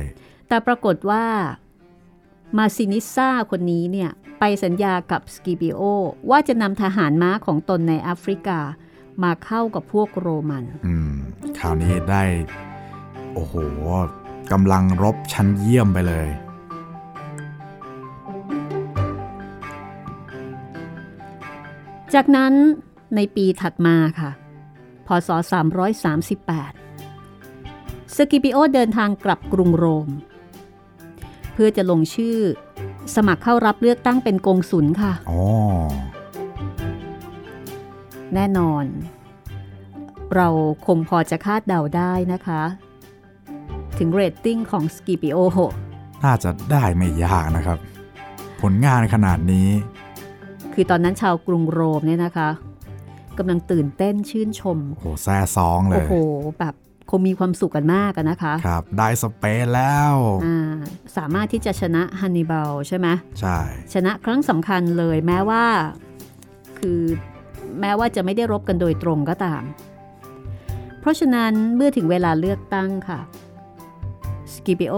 [0.48, 1.26] แต่ปรากฏว่า
[2.58, 5.82] มาซินิซ่าคนนี้เนี่ย ไปสัญญากับสกิปิโอ
[6.30, 8.60] ว่าจะนำทหารม้าของตนในแอฟริกา
[9.24, 11.14] มาเข้ากับพวกโรมัน อืม
[11.58, 12.24] คราวนี้ได้
[13.34, 13.56] โอ้โห
[14.52, 16.28] กำลังรบชั้นเยี่ยมไปเลย
[22.14, 22.54] จากนั้น
[23.16, 24.32] ในปีถัดมาค่ะ
[25.08, 26.81] พศ 338
[28.18, 30.08] สกิปิโอเดินทางกลับกรุงโรม
[31.54, 32.38] เพื่อจะลงชื่อ
[33.16, 35.42] สมัครเข้ารับเลือกตั้งเป็นกงสุลค่ะอ๋อ
[38.34, 38.86] แน่นอน
[40.36, 40.48] เรา
[40.86, 42.62] คงพอจะคาดเดาได้นะคะ
[43.98, 45.38] ถึงเรตติ้งของสกิปิโอ
[46.24, 47.78] น่าจะได้ไม่ยากนะครับ
[48.62, 49.70] ผลงานขนาดนี้
[50.74, 52.50] คือตอนนั้นชาวกรุงโรมเนี่ยนะคะ
[53.38, 56.16] กำลังตื่นเต้นชื่นชม โอ้โหแซ่ซองเลโอ้ยโห
[56.60, 56.76] แบบ
[57.10, 60.14] คงมีความสุขกันมากอะนะคะครับได้สเปนแล้ว
[60.46, 60.76] อ่า
[61.18, 63.08] สามารถที่จะชนะฮันนิบาลใช่ไหม
[63.40, 63.58] ใช่
[63.94, 65.64] ชนะครั้งสำคัญเลยแม้ว่า
[66.80, 67.02] คือ
[67.82, 69.64] แม้ว่าจะไม่ได้รบกันโดยตรงก็ตาม
[71.00, 73.20] เพราะฉะนั้นเมื่อถึงเวลาเลือกตั้งค่ะ
[74.54, 74.96] สกิปิโอ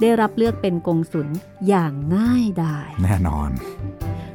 [0.00, 1.28] ได้รับเลือกเป็นกงสุล
[1.68, 3.50] อย่างง่ายดายแน่นอน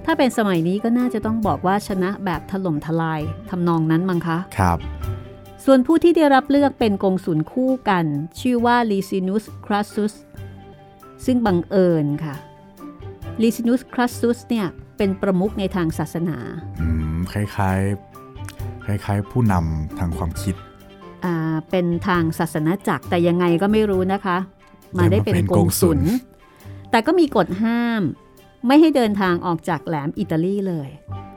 [0.06, 4.78] ถ้าเป็นสมัยนี้ก็น่าจะต้องบอกว่าชนะแบบถล่มทลายทำนองนั้นมั้งคะ ครับ
[5.72, 8.06] ส่วนผู้ที่ได้รับเลือกเป็นกงสุลคู่กัน
[8.40, 10.14] ชื่อว่าลิซินุสครัสซุส
[11.26, 12.36] ซึ่งบังเอิญค่ะ
[13.42, 14.68] ลิซินุสครัสซุสเนี่ย
[14.98, 16.38] เป็นประมุขในทางศาสนา
[16.82, 20.56] อืมคล้ายๆ คล้ายๆ ผู้นำทางความคิด
[21.26, 21.36] อ่า
[21.70, 24.38] เป็นทางศาสนจักรแต่ยังไงก็ไม่รู้นะคะ
[24.98, 26.00] มาได้เป็นกงสุล
[26.92, 28.02] แต่ก็มีกฎห้าม
[28.68, 31.29] ไม่ให้เดินทางออกจากแหลมอิตาลีเลยอืม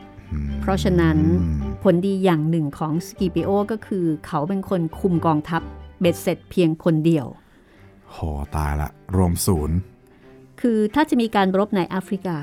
[0.61, 5.63] เพราะฉะนั้นอืมผลดีอย่างหนึ่งของสกิปิโอก็คือเขาเป็นคนคุมกองทัพ
[6.01, 7.27] เบ็ดเสร็จเพียงคนเดียว
[8.13, 8.19] โห
[8.57, 9.77] ตายละ รวมศูนย์
[10.61, 12.39] คือถ้าจะมีการรบในแอฟริกา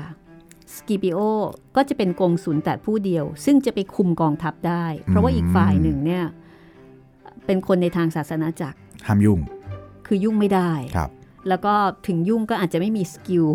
[0.74, 1.18] สกิปิโอ
[1.76, 6.24] ก็จะเป็นกงสุลแต่ผู้เดียว ซึ่งจะไปคุมกองทัพได้ เพราะว่าอีกฝ่ายหนึ่งเนี่ย
[7.46, 9.40] เป็นคนในทางศาสนาจักรห้ามยุ่ง
[10.06, 11.10] คือยุ่งไม่ได้ครับ
[11.48, 11.74] แล้วก็
[12.06, 13.46] ถึงยุ่งก็อาจจะไม่มีสกิล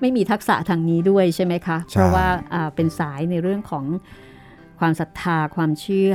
[0.00, 3.84] ไม่มีทักษะทางนี้ด้วยใช่ไหมคะใช่เพราะว่าอ่าเป็นสายในเรื่องของ
[4.78, 6.14] ความศรัทธาความเชื่อ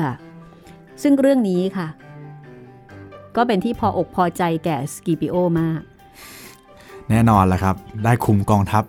[1.02, 1.88] ซึ่งเรื่องนี้ค่ะ
[3.36, 5.82] ก็เป็นที่พออกพอใจแก่สกิปิโอมาก
[7.10, 8.84] แน่นอนแหละครับ ได้คุมกองทัพ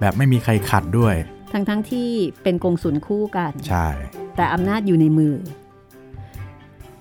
[0.00, 1.14] แบบไม่มีใครขัดด้วย
[1.52, 2.08] ทั้งทั้งๆที่
[2.42, 3.86] เป็นกงสุลคู่กัน ใช่
[4.36, 5.34] แต่อำนาจอยู่ในมือ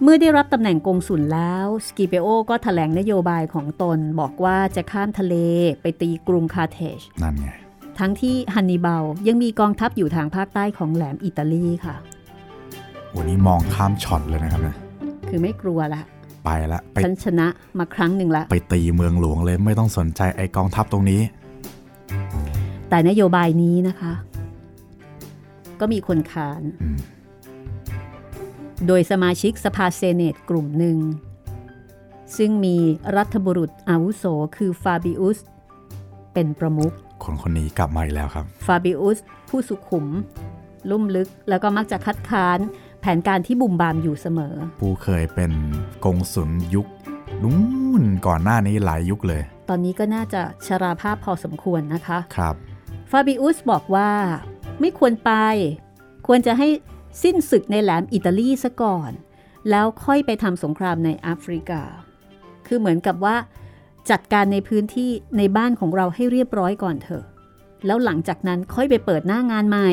[0.03, 5.35] เมื่อได้รับตำแหน่งกงสุลแล้วสกิเปโอก็ถแถลงนโยบายของตนบอกว่าจะข้ามทะเล
[5.81, 7.49] ไปตีกรุงคาร์เทจนั่นไง
[7.99, 11.95] ทั้งที่ฮันนิบาลยังมีกองทัพอยู่ทางภาคใต้ของแหลมอิตาลีค่ะ
[13.15, 14.77] วันนี้มองข้ามช็อตเลยนะครับเนี่ย
[15.27, 16.01] คือไม่กลัวละ
[16.45, 17.47] ไปละไปฉันชนะ
[17.79, 21.21] มาครั้งหนึ่งละ ไปตีเมืองหลวงเลยไม่ต้องสนใจไอกองทัพตรงนี้
[22.89, 24.13] แต่นโยบายนี้นะคะ
[25.79, 26.97] ก็มีคนค้านอืม
[28.85, 30.97] โดยสมาชิกสภาเซเนตกลุ่มหนึ่ง
[32.37, 32.75] ซึ่งมี
[33.17, 34.23] รัฐบุรุษอาวุโส
[34.57, 35.39] คือฟาบิอุส
[36.33, 39.17] เป็นประมุขคนคนนี้กลับมาอีกแล้วครับ ฟาบิอุส
[39.49, 40.05] ผู้สุขุม
[40.89, 42.59] ลุ่มลึกแล้วก็มักจะคัดค้าน
[43.01, 45.51] แผนการที่บุ่มบามอยู่เสมอ ผู้เคยเป็น
[46.05, 46.87] กงสุลยุค
[47.43, 47.57] นู้
[48.01, 52.55] นก่อนหน้านี้หลายยุคเลย ตอนนี้ก็น่าจะชราภาพพอสมควรนะคะ ครับ
[53.11, 54.09] ฟาบิอุสบอกว่า
[54.79, 55.31] ไม่ควรไป
[56.27, 56.67] ควรจะให้
[57.23, 59.11] สิ้นศึกในแหลมอิตาลีซะก่อน
[59.69, 61.81] แล้วค่อยไปทำสงครามในแอฟริกา
[62.67, 63.35] คือเหมือนกับว่า
[64.09, 67.25] จัดการในพื้นที่ในบ้านของเราให้เรียบร้อยก่อนเถอะ
[67.85, 69.89] แล้วหลังจากนั้นค่อยไปเปิดหน้างานใหม่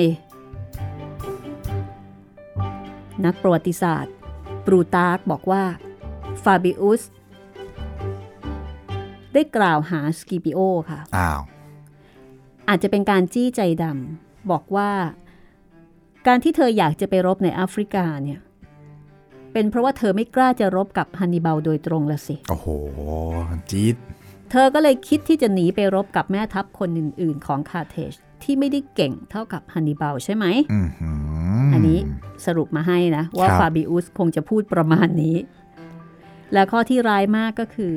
[3.24, 4.12] นักประวัติศาสตร์
[4.66, 5.62] พลูตาร์กบอกว่า
[6.42, 7.02] ฟาบิอุส
[9.32, 10.58] ได้กล่าวหาสกิปิโอ
[10.90, 11.40] ค่ะ อ้าว
[12.68, 14.90] อาจจะเป็นการจี้ใจดำบอกว่า
[16.26, 18.40] การที่เธออยากจะไปรบในแอฟริกาเนี่ย
[19.52, 22.66] เป็นเพราะว่าเธอไม่กล้าจะรบกับฮันนิบาลโดยตรงละสิ โอ้โห
[23.70, 23.96] จี๊ด
[24.50, 28.12] เธอก็เลยคิดที่จะหนีไปรบกับแม่ทัพคนอื่น ๆ ของคาร์เทจ
[28.42, 31.14] ที่ไม่ได้เก่งเท่ากับฮันนิบาลใช่ไหมอือหือ
[31.60, 31.98] อัอันนี้
[32.46, 35.36] สรุปมาให้นะ ว่าครับฟาบิอุสคงจะพูดประมาณนี้
[36.52, 37.92] และข้อที่ร้ายมากก็คือ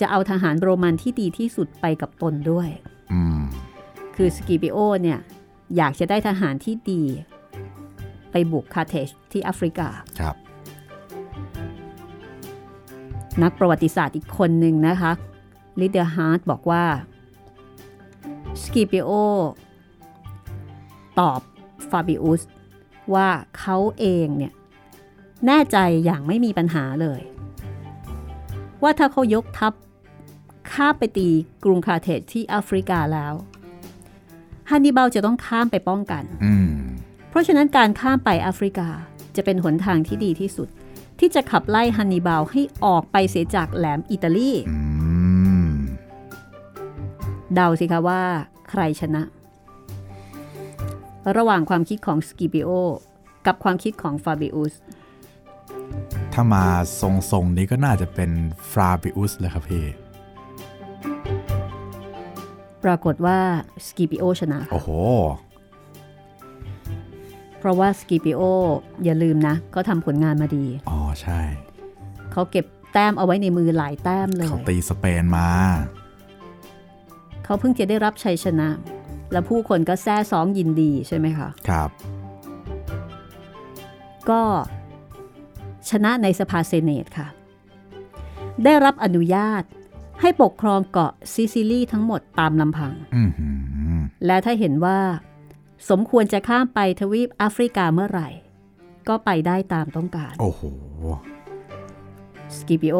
[0.00, 2.68] จะเอาทหารโรมันที่ดีที่สุดไปกับตนด้วย
[3.12, 3.42] อืม
[4.16, 5.18] คือสกิปิโอเนี่ย
[5.76, 7.02] อยากจะได้ทหารที่ดี
[8.34, 9.88] ไปบุกคาร์เทจที่แอฟริกา
[10.20, 10.36] ครับ
[13.42, 15.12] นักประวัติศาสตร์อีกคนหนึ่งนะคะ
[15.80, 16.84] ลิดเดลล์ ฮาร์ตบอกว่า
[18.62, 19.10] สกิปิโอ
[21.20, 21.40] ตอบ
[21.90, 22.42] ฟาบิอุส
[23.14, 23.28] ว่า
[23.58, 24.52] เขาเองเนี่ย
[25.46, 27.20] แน่ใจอย่างไม่มีปัญหาเลย
[28.82, 29.72] ว่าถ้าเขายกทัพ
[30.72, 31.28] ข้ามไปตี
[31.64, 33.34] กรุงคาร์เทจที่แอฟริกาแล้ว
[34.70, 36.70] ฮันนิบาลจะต้องข้ามไปป้องกัน อืม
[37.34, 38.88] เพราะฉะนั้นการข้ามไปแอฟริกา
[39.36, 40.68] จะเป็นหนทางที่ดีที่สุด
[41.18, 44.78] ที่จะขับไล่ฮันนิบาลให้ออกไปเสียจากแหลมอิตาลีอื
[45.68, 45.70] ม
[47.54, 48.22] เดาสิคะว่า
[48.70, 49.22] ใครชนะ
[51.36, 52.68] ระหว่างความคิดของสกิปิโอ
[53.46, 54.74] กับความคิดของฟาบิอุส
[56.32, 56.64] ถ้ามา
[57.00, 58.30] ทรงๆนี้ก็น่าจะเป็น
[58.70, 59.84] ฟาบิอุสเลยครับพี่
[62.84, 63.38] ปรากฏว่า
[63.86, 64.90] สกิปิโอชนะ โอ้โห
[67.64, 68.40] เพราะว่าสกิปิโอ
[69.04, 71.40] อย่าลืมนะเขาทำผลงานมาดี อ๋อ ใช่
[72.32, 75.48] เขาเก็บแต้มเอาไว้ในมือหลายแต้มเลยเขาตีสเปนมา
[77.44, 78.68] เขาเพิ่งจะได้รับชัยชนะ
[79.32, 81.90] และผู้คนก็แซ่ซ้องยินดีใช่ไหมคะครับ
[84.30, 84.42] ก็
[85.90, 87.28] ชนะในสภาเซเนตค่ะ
[88.64, 89.62] ได้รับอนุญาต
[90.20, 94.98] ให้ปกครองเกาะซิซิลีทั้งหมดตามลำพังอือหือและถ้าเห็นว่า
[95.90, 98.28] สมควรจะข้ามไปทวีปแอฟริกาเมื่อไหร่
[99.08, 100.62] ก็ไปได้ตามต้องการ โอ้โห
[102.56, 102.96] สกิปิโอ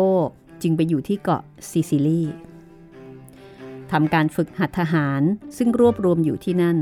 [0.63, 2.23] จึงไปอยู่ที่เกาะซิซิลี
[3.93, 5.23] ทำการฝึกหัดทหาร
[5.57, 6.79] ซึ่งรวบรวมอยู่ที่นั่น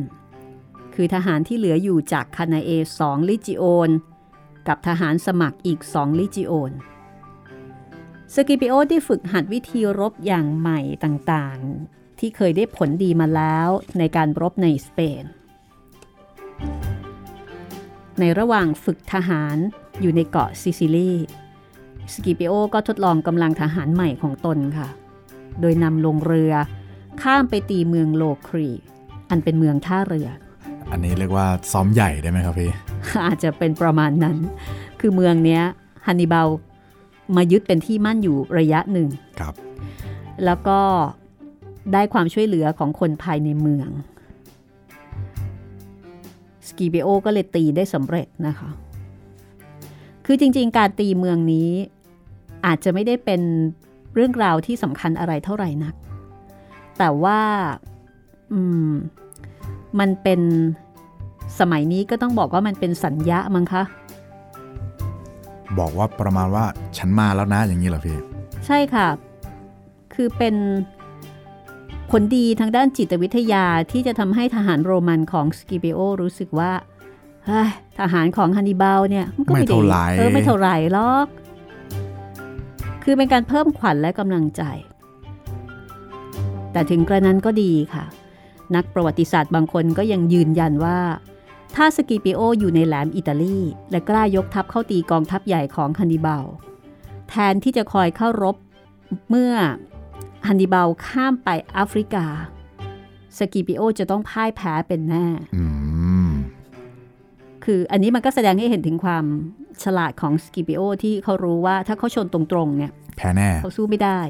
[0.95, 3.91] คือทหารที่เหลืออยู่จากคานาเอสองลิจิโอน
[4.69, 6.73] กับทหารสมัครอีกสองลิจิโอน
[8.35, 13.69] สกิปิโอได้ฝึกหัดวิธีรบอย่างใหม่ต่างๆ ที่เคยได้ผลดีมาแล้ว
[13.99, 15.25] ในการรบในสเปน
[18.21, 19.57] ในระหว่างฝึกทหาร
[20.01, 21.13] อยู่ในเกาะซิซิลี
[22.13, 24.89] สกิปิโอก็ทดลองกำลังทหารใหม่ของตนค่ะ
[25.61, 26.53] โดยนำลงเรือ
[27.23, 28.69] ข้ามไปตีเมืองโลครี
[29.31, 30.29] อันเป็นเมืองท่าเรือ
[30.93, 32.71] อันนี้เรียกว่าซ้อมใหญ่ได้ไหมครับพี่
[33.27, 34.37] อาจจะเป็นประมาณนั้น
[35.01, 35.63] คือเมืองเนี้ย
[36.07, 36.49] ฮันนิบาล
[37.37, 39.09] มายึดเป็นที่มั่นอยู่ระยะหนึ่ง
[39.41, 39.55] ครับ
[40.45, 40.81] แล้วก็
[41.93, 44.12] ได้ความช่วยเหลือของคนภายในเมืองส
[46.79, 48.71] กิเบโอก็เลยตีได้สำเร็จนะคะ
[50.27, 51.69] คือจริงๆ การตีเมืองนี้
[52.67, 53.41] อาจจะไม่ได้เป็น
[54.15, 55.95] เรื่องราวที่สำคัญอะไรเท่าไหร่นัก
[56.99, 57.41] แต่ว่า
[58.53, 58.61] อื
[58.91, 58.93] ม
[60.01, 60.41] มันเป็น
[61.61, 63.83] สมัยนี้ก็ต้องบอกว่ามันเป็นสัญญามั้งคะ
[65.79, 66.65] บอกว่าประมาณว่า
[66.99, 68.19] ฉันมาแล้วนะอย่างนี้เหรอพี่
[68.67, 69.09] ใช่ค่ะ
[70.15, 70.55] คือเป็น
[72.13, 76.73] ผลดีทางด้านจิตวิทยาที่จะทำให้ทหารโรมันของสกิเปโอรู้สึกว่า
[77.47, 81.27] เฮ้ยทหารของฮันนิบาลเนี่ยนก็ไม่ด้เท่าไหร่เออไม่เท่าไหร่หรอก
[83.03, 84.63] คือเป็นการเพิ่มขวัญและกำลังใจ
[86.73, 88.05] แต่ถึงกระนั้นก็ดีค่ะ
[88.75, 90.99] นักประวัติศาสตร์บางคนก็ยังยืนยันว่า
[91.75, 93.59] ถ้าสกิปิโออยู่ในแหลมอิตาลี
[93.91, 96.47] และกล้ายกทัพเข้าตีกองทัพใหญ่ของฮันนิบาล
[97.29, 98.57] แทนที่จะคอยเข้ารบ
[99.29, 99.53] เมื่อ
[100.47, 102.27] ฮันนิบาลข้ามไปแอฟริกา
[103.39, 105.27] สกิปิโอจะต้องพ่ายแพ้เป็นแน่
[107.65, 109.25] คืออันนี้มันก็แสดงให้เห็นถึงความ
[109.85, 114.21] ฉลาดของสกิปิโอที่เขารู้ว่าถ้าเขาชนตรงๆเนี่ยแพ้แน่เขาสู้ไม่ได้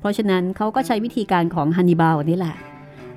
[0.00, 2.56] เพราะฉะนั้นเขาก็ใช้วิธีการของฮันนิบาลนี่แหละ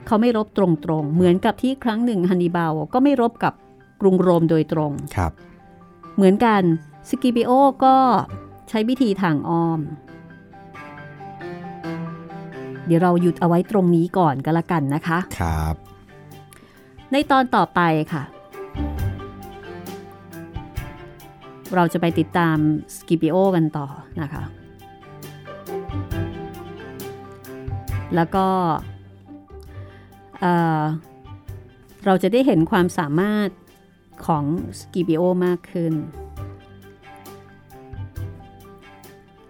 [0.05, 0.65] เขาไม่รบตร
[1.01, 3.53] งๆ เหมือนกับที่ครั้งหนึ่งฮันนิบาลก็ไม่รบกับ
[4.01, 5.31] กรุงโรมโดยตรงครับ
[6.15, 6.61] เหมือนกัน
[7.09, 7.51] สกิปิโอ
[7.85, 7.95] ก็
[8.69, 9.79] ใช้วิธีทางอ้อม
[12.85, 15.75] เดี๋ยวเราหยุดเอาไว้ตรงนี้ก่อนก็แล้วกันนะคะ ครับ
[17.11, 17.81] ในตอนต่อไป
[18.13, 18.23] ค่ะ
[21.75, 22.57] เราจะไปติดตาม
[22.95, 23.87] สกิปิโอกันต่อ
[24.21, 24.43] นะคะ
[28.15, 28.47] แล้วก็
[30.39, 30.83] เอ่อ
[32.05, 33.49] เราจะได้เห็นความสามารถ
[34.25, 34.43] ของ
[34.79, 35.93] สกิปิโอมากขึ้น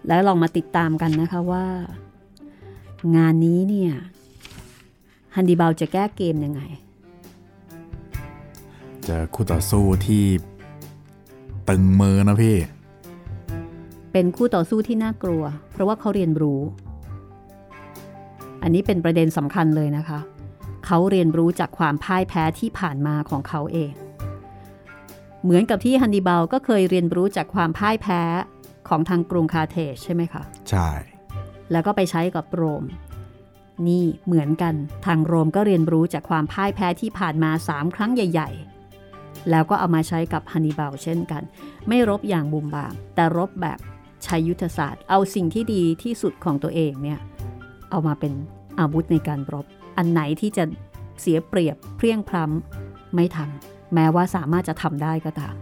[0.06, 1.66] แล้วลองมาติดตามกันนะคะว่า
[3.16, 3.92] งานนี้เนี่ย
[5.34, 6.62] ฮันดีบาลจะแก้เกมยังไง
[9.04, 10.24] เจอคู่ต่อสู้ที่
[11.68, 12.56] ตึงมือนะพี่
[14.12, 15.42] เป็นคู่ต่อสู้ที่น่ากลัว
[15.72, 16.60] เพราะว่าเขาเรียนรู้
[18.62, 20.18] อันนี้เป็นประเด็นสำคัญเลยนะคะ
[20.86, 23.92] เขาเรียนรู้จากความพ่ายแพ้ที่ผ่านมาของเขาเอง
[25.42, 28.22] เหมือนกับที่ฮันนิบาลก็เคยเรียนรู้จากความพ่ายแพ้
[28.88, 30.88] ของทางกรุงคาร์เทจใช่ไหมคะ ใช่
[31.72, 32.84] แล้วก็ไปใช้กับโรม
[33.88, 34.74] นี่เหมือนกัน
[35.06, 38.50] ทางโรมก็เรียนรู้จากความพ่ายแพ้ที่ผ่านมา 3 ครั้งใหญ่
[39.00, 41.42] ๆ แล้วก็เอามาใช้กับฮันนิบาลเช่นกัน
[41.88, 43.78] ไม่รบอย่างบุมบาม แต่รบแบบ
[44.24, 47.18] ใช้ยุทธศาสตร์ เอาสิ่งที่ดีที่สุดของตัวเองเนี่ย
[47.90, 48.32] เอามาเป็น
[48.78, 50.64] อาวุธในการรบ อันไหนที่จะ
[51.20, 55.54] เสียเปรียบเพรียงพล้ำไม่ทำแม้ว่าสามารถจะทำได้ก็ตาม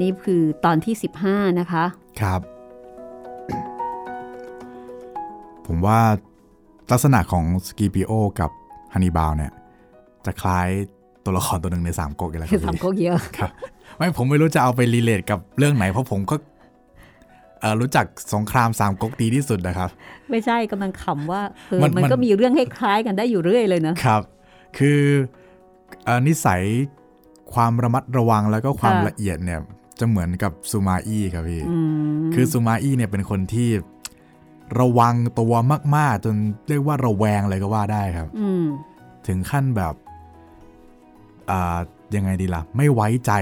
[0.00, 0.94] นี่คือตอนที่
[1.26, 1.84] 15 นะคะ
[2.20, 2.40] ครับ
[5.66, 6.00] ผมว่า
[6.90, 8.50] ลักษณะของสกีปิโอกับ
[8.92, 9.52] ฮันนิบาลเนี่ย
[10.26, 10.68] จะคล้าย
[11.24, 13.50] ตัวละครตัวหนึ่งในสามก๊กอย่างไรคคืรัอบสามพี่ก๊กเยอะครับ
[13.96, 16.36] ไม่ผมไม่รู้จะเอาไปรีเลทกับเรื่องไหน เพราะผมก็
[17.60, 19.88] เอ่อรู้จักสงครามสามก๊กดีที่สุดนะครับ
[20.30, 24.22] ไม่ใช่กำลังขำว่าเออมันมันมันก็มีเรื่องให้คล้ายกันได้อยู่เรื่อยเลยเนอะครับ
[24.78, 25.00] คือ
[26.04, 26.62] เอ่อนิสัย
[27.54, 29.60] ความระมัดระวังแล้วก็ความค่ะละเอียดเนี่ย
[29.98, 31.78] จะเหมือนกับซูมาอี้ครับพี่อื
[32.18, 33.70] มคือซูมาอี้เนี่ยเป็นคนที่
[34.80, 35.54] ระวังตัว
[35.96, 36.34] มาก ๆ จน
[36.68, 38.64] เรียกว่าระแวงเลยก็ว่าได้ครับอืม
[39.26, 39.94] ถึงขั้นแบบ
[41.50, 41.78] อ่า
[42.16, 43.32] ยังไงดีล่ะ ไม่ไว้ใจ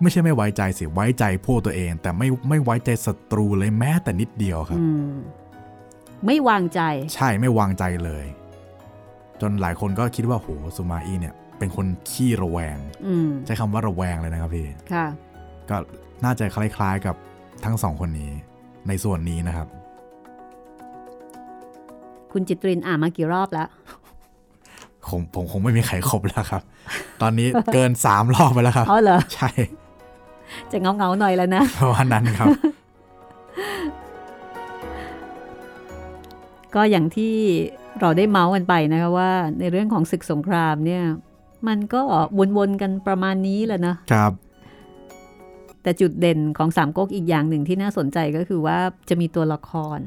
[0.00, 5.12] ไม่ใช่ไม่ไว้ใจสิ ไว้ใจพวกตัวเอง แต่ไม่ไม่ไว้ใจศัตรูเลยแม้แต่นิดเดียวครับอืม
[6.26, 6.80] ไม่วางใจ
[7.14, 8.24] ใช่ไม่วางใจเลย
[9.40, 15.06] จนหลายคนก็คิดว่าโหซูมาอี้เนี่ย เป็นคนขี้ระแวงอืมใช้คำว่าระแวงเลยนะครับพี่ค่ะ
[15.70, 15.76] ก็
[16.24, 17.16] น่าจะคล้ายๆกับ
[17.64, 18.30] ทั้งสองคนนี้
[18.88, 19.68] ในส่วนนี้นะครับ
[22.32, 23.68] คุณจิตรินอ่านมากี่รอบแล้ว
[25.08, 26.62] คงผมคงไม่มีใครครบแล้วครับ
[27.22, 29.50] ตอนนี้เกินสามรอบไปแล้วครับอ๋อเหรอใช่
[30.70, 32.48] จะเงาเงาๆหน่อยแล้วนะประมาณนั้นครับ
[36.74, 37.34] ก็อย่างที่
[38.00, 41.02] เราได้เมาส์กันไปนะคะว่า ในเรื่องของศึกสงครามเนี่ย
[41.68, 42.00] มันก็
[42.56, 44.32] วนๆกันประมาณนี้แหละนะครับ
[45.82, 48.78] แต่จุดเด่นของสามก๊กอีกอย่างหนึ่งที่น่าสนใจก็คือว่า
[49.08, 50.00] จะมีตัวละคร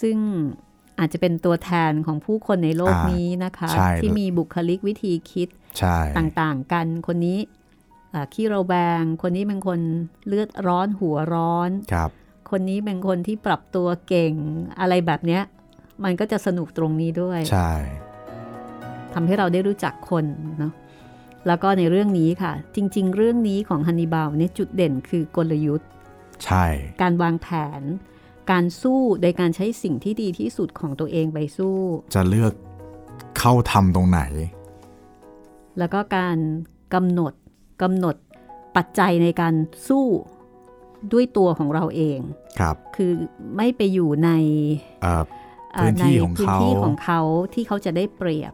[0.00, 0.16] ซึ่ง
[0.98, 7.38] อาจจะเป็นตัวแทนของผู้คนในโลกอ่านี้นะคะใช่ที่มีบุคลิกวิธีคิดใช่ต่างๆกันคนนี้
[8.14, 9.80] อ่าขี้ระแวงคนนี้เป็นคน
[10.26, 12.10] เลือดร้อนหัวร้อนครับ
[12.50, 14.32] คนนี้เป็นคนที่ปรับตัวเก่ง
[14.80, 15.42] อะไรแบบเนี้ย
[16.04, 17.72] มันก็จะสนุกตรงนี้ด้วย ใช่
[19.14, 20.24] ทำให้เราได้รู้จักคน
[20.58, 20.72] เนาะ
[21.46, 25.88] แล้วก็ในเรื่องนี้ค่ะ จริง ๆ เรื่องนี้ของฮันนิบาลเนี่ยจุดเด่นคือกลยุทธ์
[26.44, 26.64] ใช่
[27.02, 27.48] การวางแผ
[27.80, 27.82] น
[28.50, 31.76] การสู้โดยการใช้สิ่งที่ดีที่สุดของตัวเองไปสู้
[32.14, 32.52] จะเลือก
[33.38, 34.20] เข้าทำตรงไหน
[35.78, 36.38] แล้วก็การ
[36.94, 37.32] กำหนด
[37.82, 38.16] กำหนด
[38.76, 39.54] ปัจจัยในการ
[39.88, 40.06] สู้
[41.12, 42.18] ด้วยตัวของเราเอง
[42.60, 43.12] ครับ คือ
[43.56, 44.30] ไม่ไปอยู่ใน
[45.02, 45.22] เอ่อ
[45.74, 47.20] เอ่อพื้นที่ในของพื้นเขาที่ของเขา
[47.54, 48.52] ที่เขาจะได้เปรียบ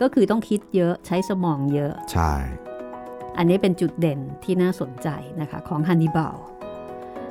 [0.00, 2.32] ก็คือต้องคิดเยอะใช้สมองเยอะ ใช่
[3.38, 5.08] อันนี้เป็นจุดเด่นที่น่าสนใจ
[5.40, 6.36] นะคะของฮันนิบาล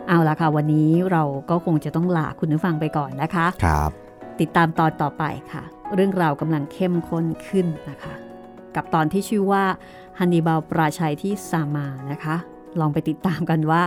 [0.08, 3.92] เอาละค่ะ วันนี้เราก็คงจะต้องลาคุณผู้ฟังไปก่อนนะคะครับ
[4.40, 5.64] ติดตามตอนต่อไปค่ะ
[5.96, 8.14] เรื่องราวกำลังเข้มข้นขึ้นนะคะ
[8.76, 9.64] กับตอนที่ชื่อว่า
[10.20, 12.36] ฮันนีบาลปราชัยที่ซามานะคะ
[12.80, 13.82] ลองไปติดตามกันว่า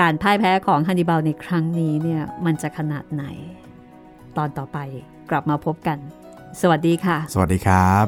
[0.00, 3.24] การพ่ายแพ้ของฮันนีบาลในครั้งนี้เนี่ยมันจะขนาดไหน
[4.36, 4.78] ตอนต่อไป
[5.30, 5.98] กลับมาพบกัน
[6.60, 8.06] สวัสดีค่ะ สวัสดีครับ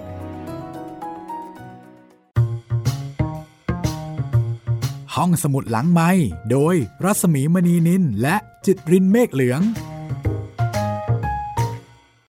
[5.14, 6.10] ห้องสมุดหลังไม้
[6.50, 6.74] โดย
[7.04, 8.36] รัสมีมณีนินและ
[8.66, 9.60] จิตรินเมฆเหลือง